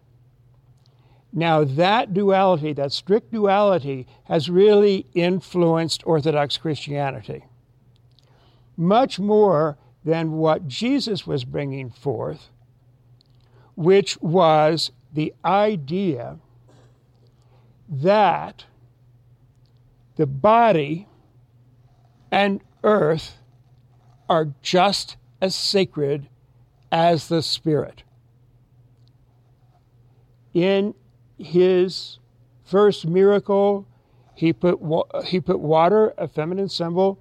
Now, 1.37 1.65
that 1.65 2.15
duality, 2.15 2.73
that 2.75 2.93
strict 2.93 3.33
duality, 3.33 4.07
has 4.25 4.49
really 4.49 5.07
influenced 5.15 6.07
Orthodox 6.07 6.57
Christianity 6.57 7.45
much 8.77 9.19
more 9.21 9.77
than 10.05 10.33
what 10.33 10.67
Jesus 10.67 11.27
was 11.27 11.45
bringing 11.45 11.91
forth 11.91 12.51
which 13.75 14.21
was 14.21 14.93
the 15.13 15.33
idea 15.45 16.39
that 17.89 18.65
the 20.17 20.27
body 20.27 21.09
and 22.31 22.61
earth 22.83 23.39
are 24.29 24.49
just 24.63 25.17
as 25.41 25.55
sacred 25.55 26.29
as 26.91 27.29
the 27.29 27.43
spirit. 27.43 28.03
In 30.53 30.95
his 31.45 32.19
first 32.65 33.07
miracle, 33.07 33.87
he 34.35 34.53
put, 34.53 34.81
he 35.27 35.41
put 35.41 35.61
water, 35.61 36.13
a 36.19 36.27
feminine 36.27 36.69
symbol, 36.69 37.19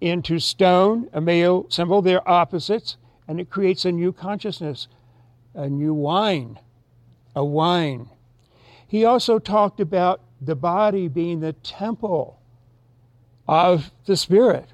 into 0.00 0.38
stone, 0.38 1.08
a 1.12 1.20
male 1.20 1.66
symbol. 1.68 2.02
They're 2.02 2.28
opposites, 2.28 2.96
and 3.28 3.40
it 3.40 3.50
creates 3.50 3.84
a 3.84 3.92
new 3.92 4.12
consciousness 4.12 4.88
a 5.56 5.68
new 5.68 5.94
wine, 5.94 6.58
a 7.34 7.44
wine. 7.44 8.10
He 8.86 9.04
also 9.04 9.38
talked 9.38 9.80
about 9.80 10.20
the 10.40 10.54
body 10.54 11.08
being 11.08 11.40
the 11.40 11.54
temple 11.54 12.38
of 13.48 13.90
the 14.04 14.16
Spirit. 14.16 14.68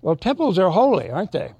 Well, 0.00 0.16
temples 0.16 0.58
are 0.58 0.70
holy, 0.70 1.10
aren't 1.10 1.32
they? 1.32 1.52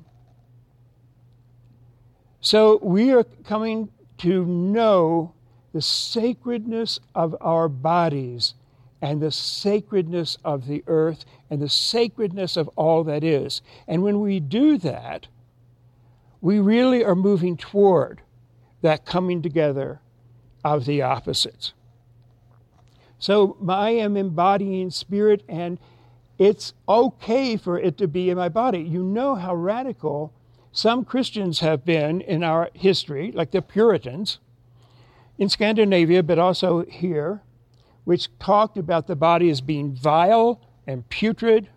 So 2.40 2.78
we 2.82 3.12
are 3.12 3.24
coming 3.24 3.90
to 4.18 4.44
know 4.46 5.34
the 5.76 5.82
sacredness 5.82 6.98
of 7.14 7.36
our 7.38 7.68
bodies 7.68 8.54
and 9.02 9.20
the 9.20 9.30
sacredness 9.30 10.38
of 10.42 10.66
the 10.66 10.82
earth 10.86 11.26
and 11.50 11.60
the 11.60 11.68
sacredness 11.68 12.56
of 12.56 12.66
all 12.76 13.04
that 13.04 13.22
is. 13.22 13.60
And 13.86 14.02
when 14.02 14.22
we 14.22 14.40
do 14.40 14.78
that, 14.78 15.26
we 16.40 16.60
really 16.60 17.04
are 17.04 17.14
moving 17.14 17.58
toward 17.58 18.22
that 18.80 19.04
coming 19.04 19.42
together 19.42 20.00
of 20.64 20.86
the 20.86 21.02
opposites. 21.02 21.74
So 23.18 23.58
I 23.68 23.90
am 23.90 24.16
embodying 24.16 24.88
spirit, 24.88 25.42
and 25.46 25.78
it's 26.38 26.72
okay 26.88 27.58
for 27.58 27.78
it 27.78 27.98
to 27.98 28.08
be 28.08 28.30
in 28.30 28.38
my 28.38 28.48
body. 28.48 28.78
You 28.78 29.02
know 29.02 29.34
how 29.34 29.54
radical 29.54 30.32
some 30.72 31.04
Christians 31.04 31.60
have 31.60 31.84
been 31.84 32.22
in 32.22 32.42
our 32.42 32.70
history, 32.72 33.30
like 33.30 33.50
the 33.50 33.60
Puritans 33.60 34.38
in 35.38 35.48
Scandinavia, 35.48 36.22
but 36.22 36.38
also 36.38 36.84
here, 36.84 37.42
which 38.04 38.28
talked 38.38 38.76
about 38.76 39.06
the 39.06 39.16
body 39.16 39.50
as 39.50 39.60
being 39.60 39.94
vile 39.94 40.60
and 40.86 41.08
putrid, 41.08 41.68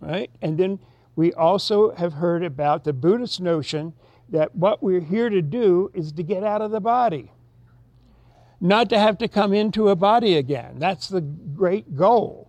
right? 0.00 0.30
And 0.42 0.58
then 0.58 0.78
we 1.16 1.32
also 1.32 1.94
have 1.94 2.14
heard 2.14 2.44
about 2.44 2.84
the 2.84 2.92
Buddhist 2.92 3.40
notion 3.40 3.92
that 4.28 4.54
what 4.54 4.82
we're 4.82 5.00
here 5.00 5.28
to 5.28 5.42
do 5.42 5.90
is 5.94 6.12
to 6.12 6.22
get 6.22 6.44
out 6.44 6.62
of 6.62 6.70
the 6.70 6.80
body, 6.80 7.32
not 8.60 8.88
to 8.90 8.98
have 8.98 9.18
to 9.18 9.28
come 9.28 9.52
into 9.52 9.88
a 9.88 9.96
body 9.96 10.36
again. 10.36 10.78
That's 10.78 11.08
the 11.08 11.20
great 11.20 11.96
goal. 11.96 12.48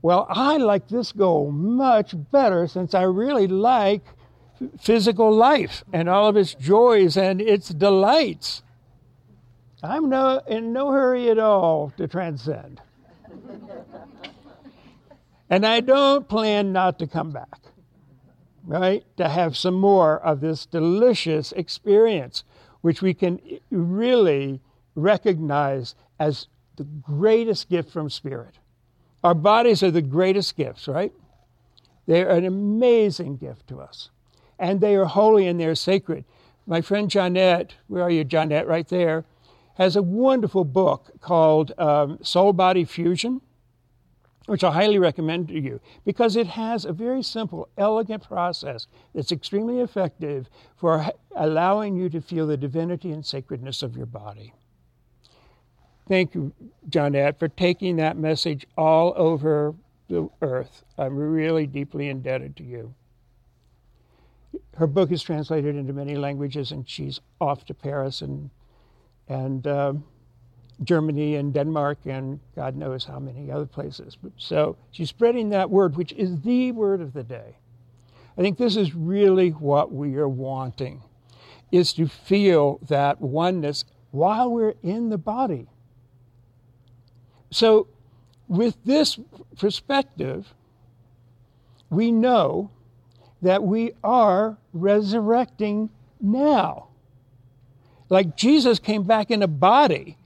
Well, 0.00 0.26
I 0.28 0.58
like 0.58 0.88
this 0.88 1.12
goal 1.12 1.50
much 1.50 2.14
better 2.30 2.68
since 2.68 2.94
I 2.94 3.02
really 3.02 3.46
like 3.48 4.04
physical 4.80 5.32
life 5.32 5.84
and 5.92 6.08
all 6.08 6.28
of 6.28 6.36
its 6.36 6.54
joys 6.54 7.16
and 7.16 7.40
its 7.40 7.68
delights. 7.68 8.62
I'm 9.82 10.08
no, 10.08 10.40
in 10.48 10.72
no 10.72 10.90
hurry 10.90 11.30
at 11.30 11.38
all 11.38 11.92
to 11.96 12.08
transcend. 12.08 12.80
and 15.50 15.64
I 15.64 15.80
don't 15.80 16.28
plan 16.28 16.72
not 16.72 16.98
to 16.98 17.06
come 17.06 17.30
back, 17.30 17.60
right? 18.64 19.04
To 19.18 19.28
have 19.28 19.56
some 19.56 19.74
more 19.74 20.18
of 20.20 20.40
this 20.40 20.66
delicious 20.66 21.52
experience, 21.52 22.42
which 22.80 23.02
we 23.02 23.14
can 23.14 23.40
really 23.70 24.60
recognize 24.96 25.94
as 26.18 26.48
the 26.76 26.84
greatest 26.84 27.68
gift 27.68 27.90
from 27.90 28.10
Spirit. 28.10 28.58
Our 29.22 29.34
bodies 29.34 29.82
are 29.82 29.90
the 29.90 30.02
greatest 30.02 30.56
gifts, 30.56 30.88
right? 30.88 31.12
They're 32.06 32.30
an 32.30 32.44
amazing 32.44 33.36
gift 33.36 33.68
to 33.68 33.80
us. 33.80 34.10
And 34.58 34.80
they 34.80 34.96
are 34.96 35.04
holy 35.04 35.46
and 35.46 35.58
they're 35.58 35.74
sacred. 35.74 36.24
My 36.66 36.80
friend 36.80 37.10
Johnette, 37.10 37.70
where 37.86 38.02
are 38.02 38.10
you, 38.10 38.24
Johnette? 38.24 38.66
Right 38.66 38.88
there 38.88 39.24
has 39.76 39.94
a 39.96 40.02
wonderful 40.02 40.64
book 40.64 41.20
called 41.20 41.72
um, 41.78 42.18
Soul 42.22 42.52
Body 42.52 42.84
Fusion, 42.84 43.40
which 44.46 44.64
I 44.64 44.72
highly 44.72 44.98
recommend 44.98 45.48
to 45.48 45.60
you 45.60 45.80
because 46.04 46.34
it 46.34 46.48
has 46.48 46.84
a 46.84 46.92
very 46.92 47.22
simple, 47.22 47.68
elegant 47.78 48.24
process 48.24 48.86
that's 49.14 49.30
extremely 49.30 49.80
effective 49.80 50.48
for 50.76 51.06
allowing 51.36 51.96
you 51.96 52.08
to 52.08 52.20
feel 52.20 52.46
the 52.46 52.56
divinity 52.56 53.12
and 53.12 53.24
sacredness 53.24 53.82
of 53.82 53.96
your 53.96 54.06
body. 54.06 54.52
Thank 56.08 56.34
you, 56.34 56.52
Johnette, 56.88 57.38
for 57.38 57.48
taking 57.48 57.96
that 57.96 58.16
message 58.16 58.66
all 58.76 59.12
over 59.16 59.74
the 60.08 60.28
earth. 60.40 60.82
I'm 60.96 61.16
really 61.16 61.66
deeply 61.66 62.08
indebted 62.08 62.56
to 62.56 62.64
you. 62.64 62.94
Her 64.76 64.86
book 64.86 65.10
is 65.10 65.22
translated 65.22 65.76
into 65.76 65.92
many 65.92 66.16
languages, 66.16 66.72
and 66.72 66.88
she's 66.88 67.20
off 67.40 67.64
to 67.66 67.74
Paris 67.74 68.22
and 68.22 68.50
and 69.28 69.66
um, 69.66 70.04
Germany 70.82 71.34
and 71.36 71.52
Denmark 71.52 71.98
and 72.06 72.40
God 72.54 72.76
knows 72.76 73.04
how 73.04 73.18
many 73.18 73.50
other 73.50 73.66
places. 73.66 74.16
But 74.20 74.32
so 74.36 74.76
she's 74.90 75.08
spreading 75.08 75.50
that 75.50 75.70
word, 75.70 75.96
which 75.96 76.12
is 76.12 76.40
the 76.40 76.72
word 76.72 77.00
of 77.00 77.12
the 77.12 77.24
day. 77.24 77.56
I 78.36 78.40
think 78.40 78.58
this 78.58 78.76
is 78.76 78.94
really 78.94 79.50
what 79.50 79.92
we 79.92 80.16
are 80.16 80.28
wanting, 80.28 81.02
is 81.72 81.92
to 81.94 82.06
feel 82.06 82.78
that 82.88 83.20
oneness 83.20 83.84
while 84.12 84.50
we're 84.50 84.74
in 84.82 85.08
the 85.08 85.18
body. 85.18 85.66
So, 87.50 87.88
with 88.46 88.76
this 88.84 89.18
perspective, 89.58 90.54
we 91.90 92.12
know 92.12 92.70
that 93.42 93.62
we 93.62 93.92
are 94.02 94.58
resurrecting 94.72 95.90
now. 96.20 96.88
Like 98.08 98.36
Jesus 98.36 98.78
came 98.78 99.02
back 99.02 99.30
in 99.30 99.42
a 99.42 99.48
body 99.48 100.16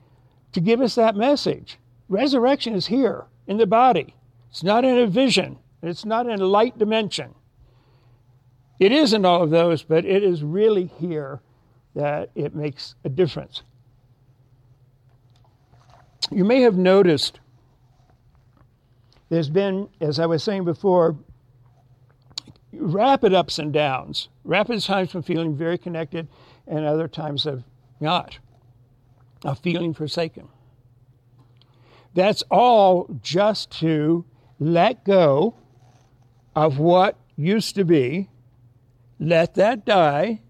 to 0.52 0.60
give 0.60 0.80
us 0.80 0.94
that 0.94 1.16
message. 1.16 1.78
Resurrection 2.08 2.74
is 2.74 2.86
here 2.86 3.26
in 3.46 3.56
the 3.56 3.66
body. 3.66 4.14
It's 4.50 4.62
not 4.62 4.84
in 4.84 4.98
a 4.98 5.06
vision, 5.06 5.58
it's 5.82 6.04
not 6.04 6.26
in 6.26 6.40
a 6.40 6.46
light 6.46 6.78
dimension. 6.78 7.34
It 8.78 8.92
is 8.92 9.12
in 9.12 9.24
all 9.24 9.42
of 9.42 9.50
those, 9.50 9.82
but 9.82 10.04
it 10.04 10.24
is 10.24 10.42
really 10.42 10.86
here 10.98 11.40
that 11.94 12.30
it 12.34 12.54
makes 12.54 12.94
a 13.04 13.08
difference. 13.08 13.62
You 16.30 16.44
may 16.44 16.62
have 16.62 16.76
noticed 16.76 17.40
there's 19.28 19.50
been, 19.50 19.88
as 20.00 20.18
I 20.18 20.26
was 20.26 20.42
saying 20.42 20.64
before, 20.64 21.16
rapid 22.72 23.34
ups 23.34 23.58
and 23.58 23.72
downs, 23.72 24.28
rapid 24.44 24.80
times 24.82 25.14
of 25.14 25.24
feeling 25.26 25.54
very 25.56 25.78
connected, 25.78 26.28
and 26.66 26.84
other 26.84 27.08
times 27.08 27.46
of 27.46 27.64
not 28.00 28.38
of 29.44 29.58
feeling 29.58 29.92
forsaken. 29.92 30.48
That's 32.14 32.42
all 32.50 33.08
just 33.22 33.70
to 33.80 34.24
let 34.60 35.04
go 35.04 35.54
of 36.54 36.78
what 36.78 37.16
used 37.36 37.74
to 37.74 37.84
be, 37.84 38.28
let 39.18 39.54
that 39.54 39.84
die 39.84 40.40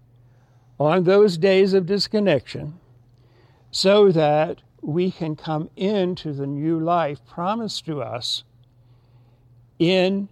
on 0.79 1.03
those 1.03 1.37
days 1.37 1.73
of 1.73 1.85
disconnection, 1.85 2.79
so 3.71 4.11
that 4.11 4.61
we 4.81 5.09
can 5.09 5.35
come 5.35 5.69
into 5.75 6.33
the 6.33 6.45
new 6.45 6.79
life 6.79 7.25
promised 7.25 7.85
to 7.85 8.01
us 8.01 8.43
in 9.79 10.27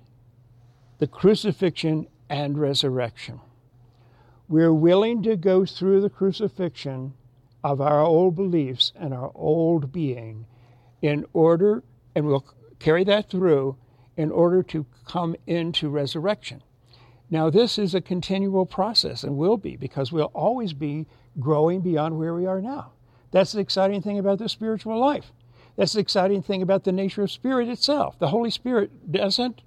the 1.01 1.07
crucifixion 1.07 2.07
and 2.29 2.57
resurrection 2.57 3.41
we're 4.51 4.73
willing 4.73 5.23
to 5.23 5.37
go 5.37 5.65
through 5.65 6.01
the 6.01 6.09
crucifixion 6.09 7.13
of 7.63 7.79
our 7.79 8.01
old 8.01 8.35
beliefs 8.35 8.91
and 8.99 9.13
our 9.13 9.31
old 9.33 9.93
being 9.93 10.45
in 11.01 11.25
order, 11.31 11.81
and 12.13 12.27
we'll 12.27 12.45
carry 12.77 13.05
that 13.05 13.29
through 13.29 13.77
in 14.17 14.29
order 14.29 14.61
to 14.61 14.85
come 15.07 15.37
into 15.47 15.87
resurrection. 15.87 16.61
Now, 17.29 17.49
this 17.49 17.79
is 17.79 17.95
a 17.95 18.01
continual 18.01 18.65
process 18.65 19.23
and 19.23 19.37
will 19.37 19.55
be 19.55 19.77
because 19.77 20.11
we'll 20.11 20.25
always 20.33 20.73
be 20.73 21.07
growing 21.39 21.79
beyond 21.79 22.17
where 22.17 22.33
we 22.33 22.45
are 22.45 22.61
now. 22.61 22.91
That's 23.31 23.53
the 23.53 23.61
exciting 23.61 24.01
thing 24.01 24.19
about 24.19 24.39
the 24.39 24.49
spiritual 24.49 24.99
life. 24.99 25.31
That's 25.77 25.93
the 25.93 26.01
exciting 26.01 26.43
thing 26.43 26.61
about 26.61 26.83
the 26.83 26.91
nature 26.91 27.23
of 27.23 27.31
spirit 27.31 27.69
itself. 27.69 28.19
The 28.19 28.27
Holy 28.27 28.51
Spirit 28.51 29.09
doesn't 29.09 29.61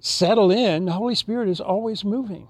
settle 0.00 0.50
in, 0.50 0.86
the 0.86 0.92
Holy 0.92 1.14
Spirit 1.14 1.48
is 1.48 1.60
always 1.60 2.04
moving. 2.04 2.48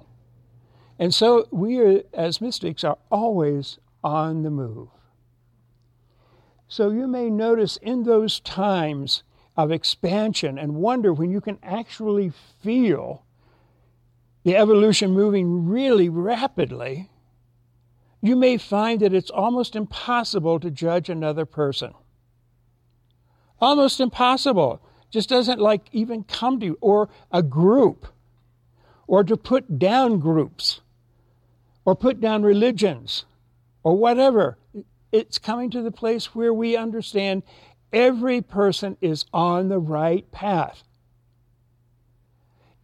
And 0.98 1.14
so 1.14 1.46
we, 1.51 1.78
are, 1.78 2.03
as 2.12 2.40
mystics, 2.40 2.84
are 2.84 2.98
always 3.11 3.78
on 4.03 4.42
the 4.42 4.51
move. 4.51 4.88
So 6.68 6.90
you 6.90 7.07
may 7.07 7.30
notice 7.30 7.76
in 7.78 8.05
those 8.05 8.38
times 8.40 9.22
of 9.57 9.72
expansion 9.72 10.59
and 10.59 10.76
wonder 10.76 11.12
when 11.12 11.30
you 11.30 11.40
can 11.40 11.59
actually 11.62 12.32
feel 12.62 13.24
the 14.44 14.57
evolution 14.57 15.11
moving 15.11 15.68
really 15.68 16.09
rapidly, 16.09 17.11
you 18.22 18.36
may 18.36 18.57
find 18.57 19.01
that 19.01 19.12
it's 19.12 19.30
almost 19.30 19.74
impossible 19.74 20.61
to 20.61 20.70
judge 20.70 21.09
another 21.09 21.44
person. 21.44 21.92
Almost 23.61 24.01
impossible. 24.01 24.80
Just 25.11 25.28
doesn't 25.28 25.61
like 25.61 25.88
even 25.92 26.24
come 26.24 26.61
to 26.61 26.66
you, 26.66 26.78
or 26.80 27.08
a 27.32 27.42
group, 27.42 28.06
or 29.06 29.24
to 29.24 29.36
put 29.36 29.78
down 29.78 30.20
groups 30.20 30.80
or 31.84 31.94
put 31.96 32.20
down 32.20 32.42
religions 32.42 33.24
or 33.82 33.96
whatever. 33.96 34.56
It's 35.11 35.38
coming 35.38 35.70
to 35.70 35.82
the 35.82 35.90
place 35.90 36.34
where 36.34 36.54
we 36.54 36.76
understand 36.76 37.42
every 37.92 38.40
person 38.40 38.96
is 39.00 39.24
on 39.32 39.68
the 39.68 39.80
right 39.80 40.30
path. 40.30 40.84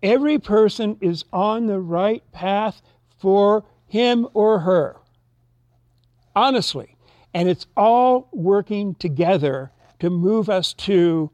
Every 0.03 0.39
person 0.39 0.97
is 1.01 1.25
on 1.33 1.67
the 1.67 1.79
right 1.79 2.23
path 2.33 2.83
for 3.19 3.65
him 3.87 4.27
or 4.35 4.61
her. 4.61 4.97
Honestly. 6.35 6.97
And 7.33 7.49
it's 7.49 7.67
all 7.77 8.29
working 8.33 8.95
together 8.95 9.71
to 10.01 10.09
move 10.09 10.49
us 10.49 10.73
to 10.73 11.31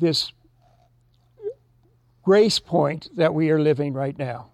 this 0.00 0.32
grace 2.22 2.58
point 2.58 3.08
that 3.16 3.34
we 3.34 3.50
are 3.50 3.60
living 3.60 3.92
right 3.92 4.18
now. 4.18 4.50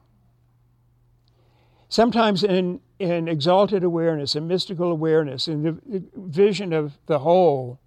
Sometimes 1.88 2.42
in, 2.42 2.80
in 2.98 3.28
exalted 3.28 3.84
awareness 3.84 4.34
and 4.34 4.48
mystical 4.48 4.90
awareness, 4.90 5.48
in 5.48 5.62
the 5.62 6.02
vision 6.14 6.72
of 6.72 6.98
the 7.06 7.20
whole, 7.20 7.78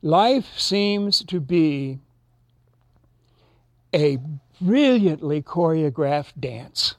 life 0.00 0.58
seems 0.58 1.22
to 1.24 1.40
be 1.40 1.98
a 3.94 4.18
brilliantly 4.60 5.42
choreographed 5.42 6.40
dance 6.40 6.94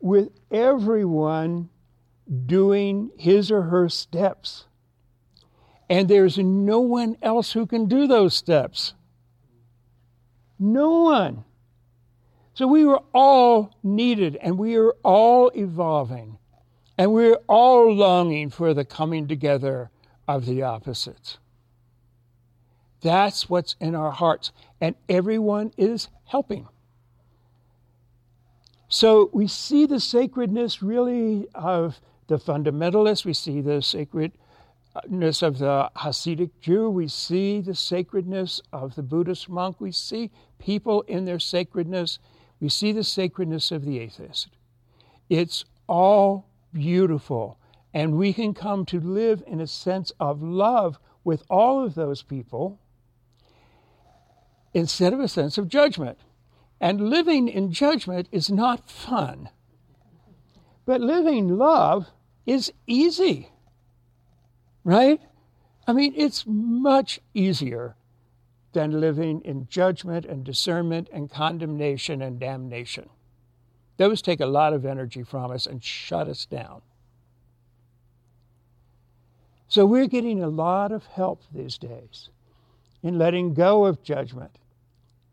with 0.00 0.28
everyone 0.50 1.70
doing 2.46 3.10
his 3.16 3.50
or 3.50 3.62
her 3.62 3.88
steps. 3.88 4.66
And 5.88 6.08
there's 6.08 6.38
no 6.38 6.80
one 6.80 7.16
else 7.22 7.52
who 7.52 7.66
can 7.66 7.86
do 7.86 8.06
those 8.06 8.34
steps. 8.34 8.94
No 10.58 11.02
one. 11.02 11.44
So 12.54 12.66
we 12.66 12.84
were 12.84 13.02
all 13.12 13.74
needed 13.82 14.36
and 14.36 14.58
we 14.58 14.76
are 14.76 14.92
all 15.02 15.50
evolving 15.54 16.38
and 16.96 17.12
we're 17.12 17.38
all 17.48 17.92
longing 17.92 18.50
for 18.50 18.72
the 18.72 18.84
coming 18.84 19.26
together 19.26 19.90
of 20.28 20.46
the 20.46 20.62
opposites. 20.62 21.38
That's 23.02 23.50
what's 23.50 23.76
in 23.80 23.94
our 23.94 24.12
hearts. 24.12 24.52
And 24.80 24.94
everyone 25.08 25.72
is 25.76 26.08
helping. 26.24 26.68
So 28.88 29.28
we 29.32 29.48
see 29.48 29.86
the 29.86 30.00
sacredness 30.00 30.82
really 30.82 31.46
of 31.54 32.00
the 32.28 32.38
fundamentalists, 32.38 33.24
we 33.24 33.34
see 33.34 33.60
the 33.60 33.82
sacredness 34.94 35.42
of 35.42 35.58
the 35.58 35.90
Hasidic 35.96 36.50
Jew, 36.60 36.88
we 36.88 37.08
see 37.08 37.60
the 37.60 37.74
sacredness 37.74 38.60
of 38.72 38.94
the 38.94 39.02
Buddhist 39.02 39.48
monk, 39.48 39.80
we 39.80 39.90
see 39.90 40.30
people 40.58 41.02
in 41.02 41.24
their 41.24 41.40
sacredness, 41.40 42.20
we 42.60 42.68
see 42.68 42.92
the 42.92 43.02
sacredness 43.02 43.72
of 43.72 43.84
the 43.84 43.98
atheist. 43.98 44.50
It's 45.28 45.64
all 45.88 46.46
beautiful, 46.72 47.58
and 47.92 48.16
we 48.16 48.32
can 48.32 48.54
come 48.54 48.86
to 48.86 49.00
live 49.00 49.42
in 49.46 49.60
a 49.60 49.66
sense 49.66 50.12
of 50.20 50.42
love 50.42 50.98
with 51.24 51.42
all 51.50 51.84
of 51.84 51.94
those 51.94 52.22
people 52.22 52.78
instead 54.74 55.12
of 55.12 55.20
a 55.20 55.28
sense 55.28 55.58
of 55.58 55.68
judgment. 55.68 56.18
And 56.80 57.08
living 57.08 57.48
in 57.48 57.72
judgment 57.72 58.28
is 58.30 58.50
not 58.50 58.90
fun. 58.90 59.48
But 60.84 61.00
living 61.00 61.56
love 61.56 62.08
is 62.46 62.72
easy, 62.86 63.48
right? 64.84 65.20
I 65.86 65.92
mean, 65.92 66.14
it's 66.16 66.44
much 66.46 67.20
easier 67.34 67.96
than 68.72 69.00
living 69.00 69.40
in 69.44 69.66
judgment 69.68 70.24
and 70.26 70.44
discernment 70.44 71.08
and 71.12 71.30
condemnation 71.30 72.22
and 72.22 72.38
damnation. 72.38 73.08
Those 73.96 74.20
take 74.20 74.40
a 74.40 74.46
lot 74.46 74.72
of 74.72 74.84
energy 74.84 75.22
from 75.22 75.50
us 75.50 75.66
and 75.66 75.82
shut 75.82 76.28
us 76.28 76.44
down. 76.46 76.82
So 79.68 79.86
we're 79.86 80.08
getting 80.08 80.42
a 80.42 80.48
lot 80.48 80.92
of 80.92 81.06
help 81.06 81.42
these 81.52 81.78
days 81.78 82.28
in 83.02 83.18
letting 83.18 83.54
go 83.54 83.84
of 83.86 84.02
judgment 84.02 84.58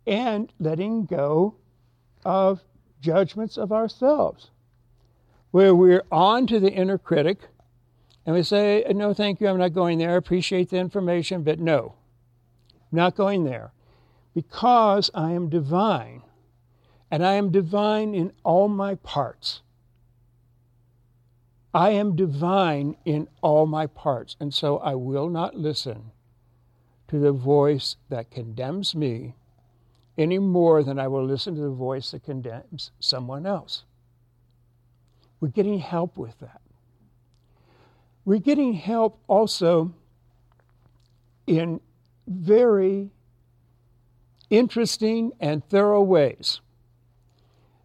and 0.08 0.52
letting 0.60 1.06
go 1.06 1.56
of 2.26 2.62
judgments 3.02 3.58
of 3.58 3.72
ourselves, 3.72 4.52
where 5.52 5.74
we're 5.76 6.04
on 6.12 6.48
to 6.48 6.60
the 6.60 6.72
inner 6.72 6.98
critic 6.98 7.40
and 8.26 8.36
we 8.36 8.44
say, 8.44 8.84
No, 8.90 9.14
thank 9.14 9.42
you, 9.42 9.48
I'm 9.48 9.58
not 9.58 9.74
going 9.74 9.98
there. 9.98 10.12
I 10.12 10.16
appreciate 10.16 10.70
the 10.70 10.78
information, 10.78 11.44
but 11.44 11.60
no, 11.60 11.96
not 12.92 13.16
going 13.16 13.44
there 13.44 13.72
because 14.34 15.12
I 15.14 15.32
am 15.32 15.50
divine 15.50 16.22
and 17.10 17.26
I 17.26 17.34
am 17.34 17.52
divine 17.52 18.16
in 18.16 18.32
all 18.44 18.68
my 18.68 18.96
parts. 18.96 19.62
I 21.74 21.92
am 21.92 22.16
divine 22.16 22.98
in 23.06 23.30
all 23.42 23.66
my 23.66 23.88
parts, 23.88 24.36
and 24.40 24.54
so 24.54 24.78
I 24.80 24.96
will 24.96 25.30
not 25.30 25.56
listen 25.56 26.12
to 27.08 27.20
the 27.20 27.32
voice 27.32 27.96
that 28.10 28.32
condemns 28.32 28.94
me 28.94 29.36
any 30.18 30.38
more 30.40 30.84
than 30.84 31.00
I 31.00 31.08
will 31.08 31.26
listen 31.26 31.56
to 31.56 31.62
the 31.62 31.70
voice 31.70 32.12
that 32.12 32.24
condemns 32.24 32.92
someone 33.00 33.46
else. 33.46 33.84
We're 35.40 35.48
getting 35.50 35.80
help 35.80 36.18
with 36.18 36.40
that. 36.40 36.62
We're 38.24 38.40
getting 38.40 38.74
help 38.74 39.20
also 39.28 39.94
in 41.48 41.82
very 42.28 43.10
interesting 44.50 45.32
and 45.40 45.68
thorough 45.68 46.04
ways. 46.04 46.62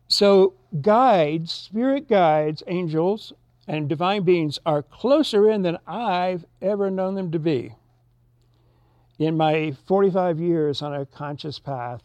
So, 0.08 0.54
guides, 0.80 1.52
spirit 1.52 2.08
guides, 2.08 2.62
angels, 2.66 3.32
and 3.66 3.88
divine 3.88 4.22
beings 4.22 4.58
are 4.64 4.82
closer 4.82 5.50
in 5.50 5.62
than 5.62 5.78
I've 5.86 6.44
ever 6.62 6.90
known 6.90 7.14
them 7.14 7.32
to 7.32 7.38
be. 7.38 7.74
In 9.18 9.36
my 9.36 9.74
45 9.86 10.38
years 10.38 10.82
on 10.82 10.94
a 10.94 11.06
conscious 11.06 11.58
path, 11.58 12.02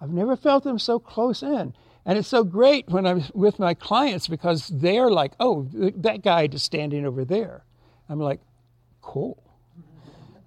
I've 0.00 0.12
never 0.12 0.36
felt 0.36 0.64
them 0.64 0.78
so 0.78 0.98
close 0.98 1.42
in. 1.42 1.74
And 2.06 2.16
it's 2.16 2.28
so 2.28 2.44
great 2.44 2.88
when 2.88 3.04
I'm 3.04 3.24
with 3.34 3.58
my 3.58 3.74
clients 3.74 4.28
because 4.28 4.68
they're 4.68 5.10
like, 5.10 5.32
oh, 5.40 5.68
that 5.72 6.22
guide 6.22 6.54
is 6.54 6.62
standing 6.62 7.04
over 7.04 7.24
there. 7.24 7.64
I'm 8.08 8.20
like, 8.20 8.40
cool. 9.02 9.42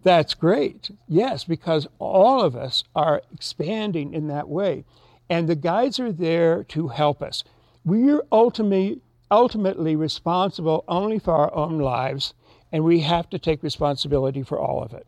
That's 0.04 0.34
great. 0.34 0.90
Yes, 1.10 1.44
because 1.44 1.86
all 2.00 2.42
of 2.42 2.56
us 2.56 2.86
are 2.96 3.22
expanding 3.34 4.14
in 4.14 4.28
that 4.30 4.48
way. 4.48 4.86
And 5.30 5.50
the 5.50 5.56
guides 5.56 6.00
are 6.00 6.14
there 6.14 6.64
to 6.64 6.88
help 6.88 7.22
us. 7.22 7.44
We're 7.84 8.24
ultimately, 8.32 9.02
ultimately 9.30 9.98
responsible 9.98 10.86
only 10.88 11.20
for 11.20 11.36
our 11.36 11.54
own 11.54 11.78
lives, 11.80 12.34
and 12.72 12.86
we 12.86 13.02
have 13.02 13.30
to 13.32 13.38
take 13.38 13.62
responsibility 13.62 14.44
for 14.44 14.58
all 14.58 14.82
of 14.82 14.94
it. 14.94 15.08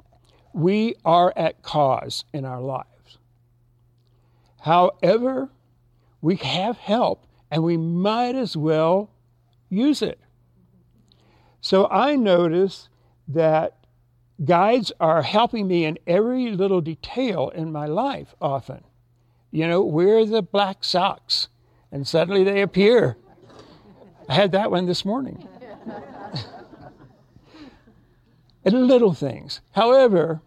We 0.54 0.96
are 1.06 1.32
at 1.38 1.64
cause 1.64 2.26
in 2.34 2.44
our 2.44 2.62
lives. 2.62 3.18
However, 4.60 5.50
we 6.22 6.36
have 6.38 6.78
help 6.78 7.26
and 7.50 7.64
we 7.64 7.78
might 7.78 8.36
as 8.36 8.56
well 8.56 9.10
use 9.70 10.02
it. 10.02 10.20
So 11.60 11.88
I 11.90 12.16
notice 12.16 12.90
that 13.28 13.78
guides 14.44 14.92
are 15.00 15.22
helping 15.22 15.68
me 15.68 15.86
in 15.86 15.98
every 16.08 16.52
little 16.52 16.82
detail 16.82 17.50
in 17.50 17.72
my 17.72 17.86
life 17.86 18.34
often. 18.42 18.84
You 19.52 19.68
know, 19.68 19.82
where 19.84 20.18
are 20.18 20.26
the 20.26 20.42
black 20.42 20.84
socks? 20.84 21.50
And 21.92 22.08
suddenly 22.08 22.44
they 22.44 22.62
appear. 22.62 23.18
I 24.30 24.34
had 24.34 24.54
that 24.54 24.72
one 24.72 24.86
this 24.86 25.04
morning. 25.04 25.48
and 28.66 28.88
little 28.88 29.14
things. 29.14 29.62
However, 29.72 30.42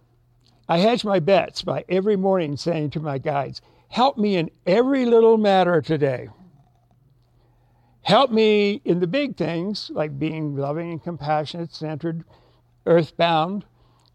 I 0.68 0.78
hedge 0.78 1.04
my 1.04 1.20
bets 1.20 1.62
by 1.62 1.84
every 1.88 2.16
morning 2.16 2.56
saying 2.56 2.90
to 2.90 3.00
my 3.00 3.18
guides, 3.18 3.60
Help 3.94 4.18
me 4.18 4.34
in 4.34 4.50
every 4.66 5.06
little 5.06 5.38
matter 5.38 5.80
today. 5.80 6.28
Help 8.02 8.32
me 8.32 8.82
in 8.84 8.98
the 8.98 9.06
big 9.06 9.36
things, 9.36 9.88
like 9.94 10.18
being 10.18 10.56
loving 10.56 10.90
and 10.90 11.00
compassionate, 11.00 11.72
centered, 11.72 12.24
earthbound 12.86 13.64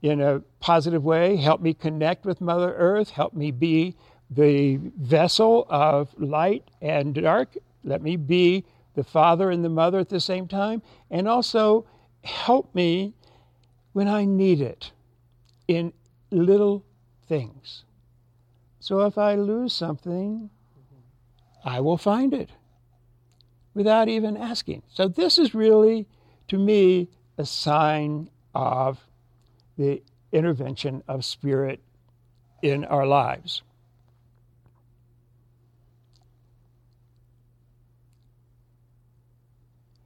in 0.01 0.19
a 0.19 0.41
positive 0.59 1.05
way. 1.05 1.37
Help 1.37 1.61
me 1.61 1.73
connect 1.73 2.25
with 2.25 2.41
Mother 2.41 2.75
Earth. 2.75 3.11
Help 3.11 3.33
me 3.33 3.51
be 3.51 3.95
the 4.29 4.81
vessel 4.97 5.65
of 5.69 6.13
light 6.19 6.69
and 6.81 7.15
dark. 7.15 7.57
Let 7.85 8.01
me 8.01 8.17
be 8.17 8.65
the 8.95 9.05
father 9.05 9.49
and 9.49 9.63
the 9.63 9.69
mother 9.69 9.99
at 9.99 10.09
the 10.09 10.19
same 10.19 10.45
time. 10.45 10.81
And 11.09 11.25
also 11.25 11.85
help 12.25 12.75
me 12.75 13.13
when 13.93 14.09
I 14.09 14.25
need 14.25 14.59
it 14.59 14.91
in 15.69 15.93
little 16.31 16.83
things. 17.29 17.85
So 18.79 19.01
if 19.01 19.17
I 19.17 19.35
lose 19.35 19.73
something, 19.73 20.49
I 21.63 21.81
will 21.81 21.97
find 21.97 22.33
it 22.33 22.49
without 23.73 24.07
even 24.07 24.37
asking. 24.37 24.83
So 24.89 25.07
this 25.07 25.37
is 25.37 25.53
really, 25.53 26.07
to 26.47 26.57
me, 26.57 27.09
a 27.37 27.45
sign 27.45 28.29
of 28.55 28.99
the 29.77 30.01
intervention 30.31 31.03
of 31.07 31.25
spirit 31.25 31.81
in 32.61 32.85
our 32.85 33.05
lives. 33.05 33.61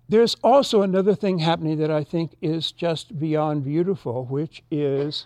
There's 0.10 0.36
also 0.44 0.84
another 0.84 1.16
thing 1.16 1.40
happening 1.40 1.78
that 1.80 1.90
I 1.90 2.04
think 2.04 2.36
is 2.42 2.72
just 2.72 3.18
beyond 3.18 3.64
beautiful, 3.64 4.26
which 4.26 4.62
is 4.70 5.26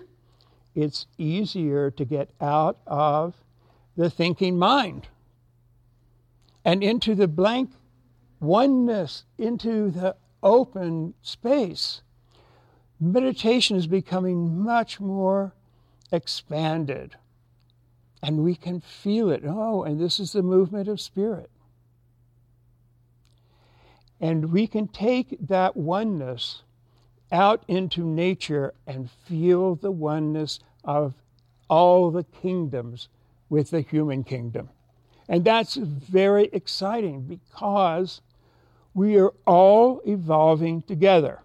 it's 0.78 1.08
easier 1.18 1.90
to 1.90 2.06
get 2.06 2.30
out 2.40 2.78
of 2.86 3.34
the 3.96 4.12
thinking 4.12 4.60
mind 4.60 5.08
and 6.64 6.84
into 6.84 7.16
the 7.16 7.28
blank 7.28 7.72
oneness, 8.40 9.26
into 9.40 9.90
the 9.90 10.16
open 10.44 11.16
space. 11.24 12.04
Meditation 13.00 13.76
is 13.76 13.88
becoming 13.88 14.60
much 14.64 15.00
more 15.00 15.56
expanded. 16.12 17.16
And 18.22 18.44
we 18.44 18.54
can 18.54 18.80
feel 18.80 19.32
it. 19.32 19.42
Oh, 19.48 19.82
and 19.82 20.00
this 20.00 20.20
is 20.20 20.34
the 20.34 20.44
movement 20.44 20.88
of 20.88 21.02
spirit. 21.02 21.50
And 24.22 24.52
we 24.52 24.68
can 24.68 24.88
take 24.88 25.38
that 25.48 25.76
oneness 25.76 26.62
out 27.32 27.64
into 27.68 28.04
nature 28.06 28.74
and 28.86 29.10
feel 29.28 29.76
the 29.76 29.92
oneness 29.92 30.60
of 30.84 31.14
all 31.70 32.12
the 32.12 32.24
kingdoms 32.24 33.10
with 33.50 33.72
the 33.72 33.82
human 33.82 34.24
kingdom. 34.24 34.70
And 35.30 35.44
that's 35.44 35.76
very 35.76 36.50
exciting 36.54 37.22
because 37.24 38.22
we 38.94 39.18
are 39.18 39.34
all 39.46 40.02
evolving 40.06 40.82
together. 40.84 41.42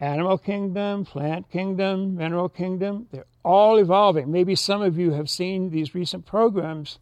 Animal 0.00 0.38
kingdom, 0.38 1.04
plant 1.04 1.50
kingdom, 1.50 2.16
mineral 2.16 2.48
kingdom, 2.48 3.08
they're 3.10 3.24
all 3.44 3.78
evolving. 3.78 4.30
Maybe 4.30 4.54
some 4.54 4.82
of 4.82 4.98
you 4.98 5.12
have 5.12 5.28
seen 5.28 5.70
these 5.70 5.94
recent 5.94 6.26
programs 6.26 6.98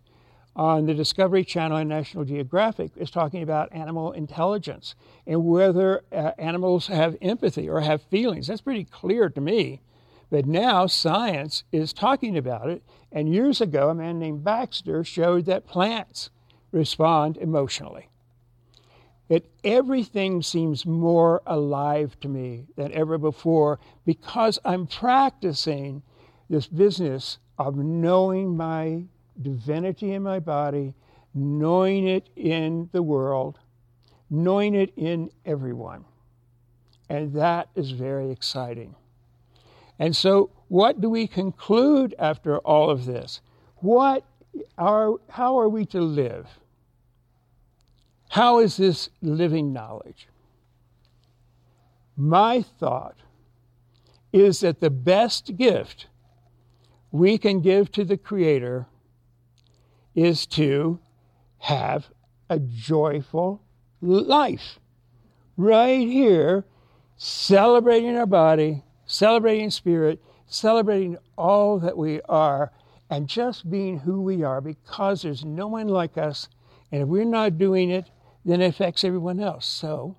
on 0.56 0.86
the 0.86 0.94
Discovery 0.94 1.44
Channel 1.44 1.78
and 1.78 1.88
National 1.90 2.24
Geographic 2.24 2.92
is 2.96 3.10
talking 3.10 3.42
about 3.44 3.72
animal 3.72 4.12
intelligence 4.12 4.96
and 5.26 5.44
whether 5.44 6.04
uh, 6.12 6.32
animals 6.38 6.88
have 6.88 7.16
empathy 7.22 7.68
or 7.68 7.80
have 7.82 8.02
feelings. 8.02 8.48
That's 8.48 8.62
pretty 8.62 8.84
clear 8.84 9.28
to 9.30 9.40
me 9.42 9.82
But 10.30 10.46
now 10.46 10.86
science 10.86 11.64
is 11.72 11.92
talking 11.92 12.36
about 12.36 12.68
it. 12.70 12.82
And 13.12 13.32
years 13.32 13.60
ago, 13.60 13.90
a 13.90 13.94
man 13.94 14.18
named 14.18 14.44
Backster 14.44 15.06
showed 15.06 15.46
that 15.46 15.66
plants 15.66 16.30
respond 16.72 17.36
emotionally. 17.38 18.08
That 19.28 19.46
everything 19.64 20.42
seems 20.42 20.86
more 20.86 21.42
alive 21.46 22.18
to 22.20 22.28
me 22.28 22.66
than 22.76 22.92
ever 22.92 23.18
before 23.18 23.80
because 24.06 24.58
I'm 24.64 24.86
practicing 24.86 26.02
this 26.50 26.66
business 26.68 27.38
of 27.58 27.76
knowing 27.76 28.56
my 28.56 29.04
divinity 29.42 30.12
in 30.12 30.22
my 30.22 30.38
body, 30.38 30.94
knowing 31.34 32.08
it 32.08 32.28
in 32.36 32.88
the 32.92 33.02
world, 33.02 33.58
knowing 34.30 34.74
it 34.74 34.92
in 34.96 35.30
everyone. 35.44 36.04
And 37.08 37.32
that 37.34 37.68
is 37.74 37.92
very 37.92 38.30
exciting. 38.30 38.94
And 39.98 40.14
so, 40.14 40.50
what 40.68 41.00
do 41.00 41.08
we 41.08 41.26
conclude 41.26 42.14
after 42.18 42.58
all 42.58 42.90
of 42.90 43.06
this? 43.06 43.40
What 43.76 44.24
are, 44.76 45.14
how 45.28 45.58
are 45.58 45.68
we 45.68 45.86
to 45.86 46.00
live? 46.00 46.46
How 48.30 48.58
is 48.58 48.76
this 48.76 49.08
living 49.22 49.72
knowledge? 49.72 50.28
My 52.16 52.62
thought 52.62 53.16
is 54.32 54.60
that 54.60 54.80
the 54.80 54.90
best 54.90 55.56
gift 55.56 56.06
we 57.10 57.38
can 57.38 57.60
give 57.60 57.92
to 57.92 58.04
the 58.04 58.16
Creator 58.16 58.86
is 60.16 60.46
to 60.46 60.98
have 61.58 62.08
a 62.50 62.58
joyful 62.58 63.62
life. 64.00 64.80
Right 65.56 66.06
here, 66.06 66.64
celebrating 67.16 68.16
our 68.16 68.26
body, 68.26 68.82
celebrating 69.06 69.70
spirit, 69.70 70.22
celebrating 70.46 71.18
all 71.36 71.78
that 71.78 71.96
we 71.96 72.20
are, 72.22 72.72
and 73.08 73.28
just 73.28 73.70
being 73.70 74.00
who 74.00 74.20
we 74.20 74.42
are 74.42 74.60
because 74.60 75.22
there's 75.22 75.44
no 75.44 75.68
one 75.68 75.86
like 75.86 76.18
us. 76.18 76.48
And 76.90 77.02
if 77.02 77.08
we're 77.08 77.24
not 77.24 77.58
doing 77.58 77.90
it, 77.90 78.10
then 78.44 78.60
it 78.60 78.66
affects 78.66 79.04
everyone 79.04 79.38
else. 79.40 79.66
So 79.66 80.16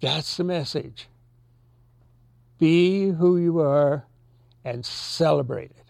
that's 0.00 0.36
the 0.36 0.44
message. 0.44 1.08
Be 2.58 3.10
who 3.10 3.38
you 3.38 3.60
are 3.60 4.06
and 4.64 4.84
celebrate 4.84 5.70
it. 5.70 5.85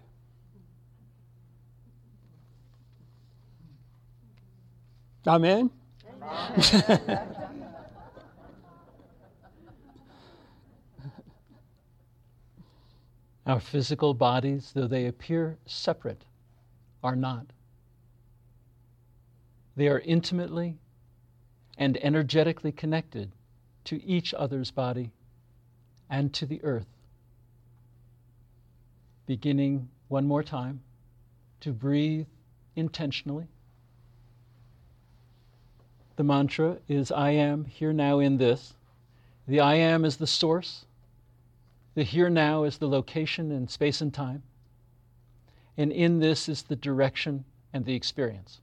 Amen? 5.26 5.70
Amen. 6.22 7.36
Our 13.46 13.60
physical 13.60 14.12
bodies, 14.14 14.72
though 14.74 14.88
they 14.88 15.06
appear 15.06 15.58
separate, 15.66 16.24
are 17.02 17.14
not. 17.16 17.46
They 19.76 19.88
are 19.88 20.00
intimately 20.00 20.78
and 21.78 21.96
energetically 22.02 22.72
connected 22.72 23.30
to 23.84 24.04
each 24.04 24.34
other's 24.34 24.70
body 24.70 25.12
and 26.10 26.32
to 26.34 26.46
the 26.46 26.62
earth. 26.64 26.86
Beginning 29.26 29.88
one 30.08 30.26
more 30.26 30.42
time 30.42 30.80
to 31.60 31.72
breathe 31.72 32.26
intentionally. 32.74 33.46
The 36.16 36.24
mantra 36.24 36.78
is 36.88 37.12
I 37.12 37.30
am 37.30 37.66
here 37.66 37.92
now 37.92 38.18
in 38.18 38.38
this. 38.38 38.74
The 39.46 39.60
I 39.60 39.74
am 39.74 40.04
is 40.04 40.16
the 40.16 40.26
source. 40.26 40.86
The 41.94 42.02
here 42.02 42.30
now 42.30 42.64
is 42.64 42.78
the 42.78 42.88
location 42.88 43.52
in 43.52 43.68
space 43.68 44.00
and 44.00 44.12
time. 44.12 44.42
And 45.76 45.92
in 45.92 46.18
this 46.18 46.48
is 46.48 46.62
the 46.62 46.76
direction 46.76 47.44
and 47.72 47.84
the 47.84 47.94
experience. 47.94 48.60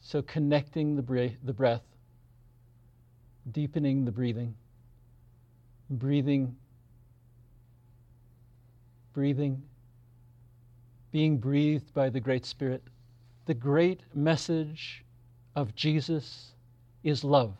So 0.00 0.20
connecting 0.20 0.96
the, 0.96 1.02
bre- 1.02 1.36
the 1.44 1.52
breath, 1.52 1.82
deepening 3.50 4.04
the 4.04 4.12
breathing, 4.12 4.54
breathing, 5.88 6.56
breathing, 9.14 9.62
being 11.12 11.38
breathed 11.38 11.94
by 11.94 12.10
the 12.10 12.20
Great 12.20 12.44
Spirit. 12.44 12.82
The 13.46 13.54
great 13.54 14.02
message 14.14 15.04
of 15.56 15.74
Jesus 15.74 16.52
is 17.02 17.24
love. 17.24 17.54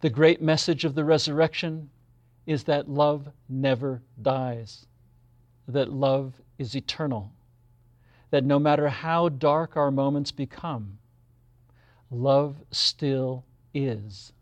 The 0.00 0.10
great 0.10 0.42
message 0.42 0.84
of 0.84 0.94
the 0.94 1.04
resurrection 1.04 1.88
is 2.46 2.64
that 2.64 2.90
love 2.90 3.28
never 3.48 4.02
dies, 4.20 4.86
that 5.66 5.90
love 5.90 6.34
is 6.58 6.76
eternal, 6.76 7.32
that 8.30 8.44
no 8.44 8.58
matter 8.58 8.88
how 8.88 9.30
dark 9.30 9.76
our 9.76 9.90
moments 9.90 10.30
become, 10.30 10.98
love 12.10 12.56
still 12.70 13.44
is. 13.72 14.32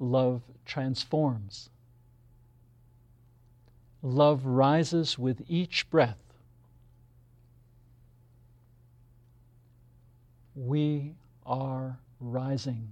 Love 0.00 0.42
transforms. 0.64 1.70
Love 4.02 4.44
rises 4.44 5.16
with 5.16 5.40
each 5.48 5.88
breath. 5.88 6.23
We 10.54 11.14
are 11.44 11.98
rising. 12.20 12.88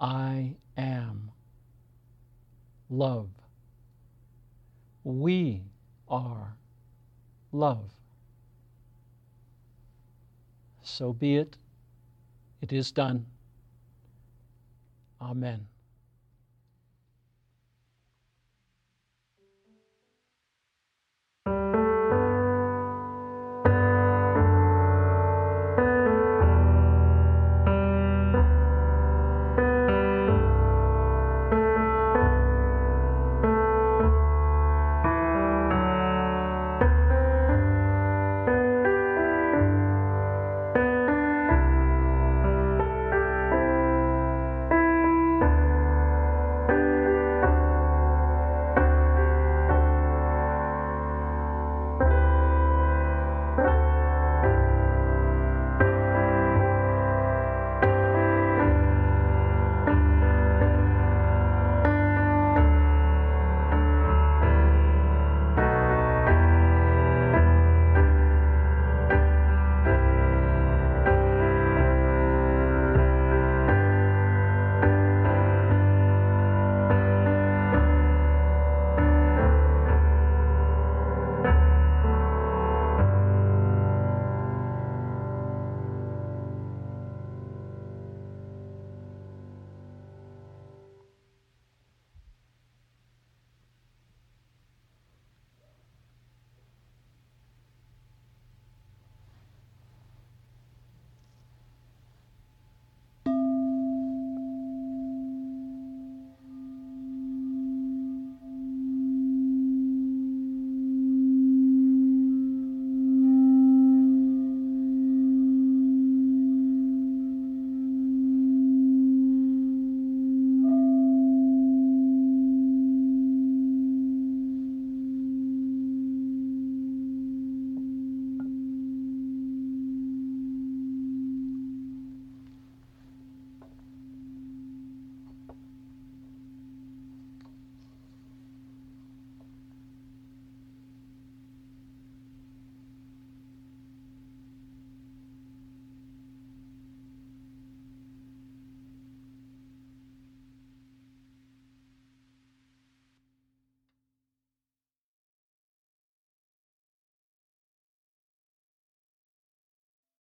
I 0.00 0.54
am 0.76 1.30
love. 2.90 3.30
We 5.04 5.62
are 6.08 6.56
love. 7.52 7.90
So 10.82 11.12
be 11.12 11.36
it. 11.36 11.56
It 12.60 12.72
is 12.72 12.90
done. 12.92 13.26
Amen. 15.20 15.66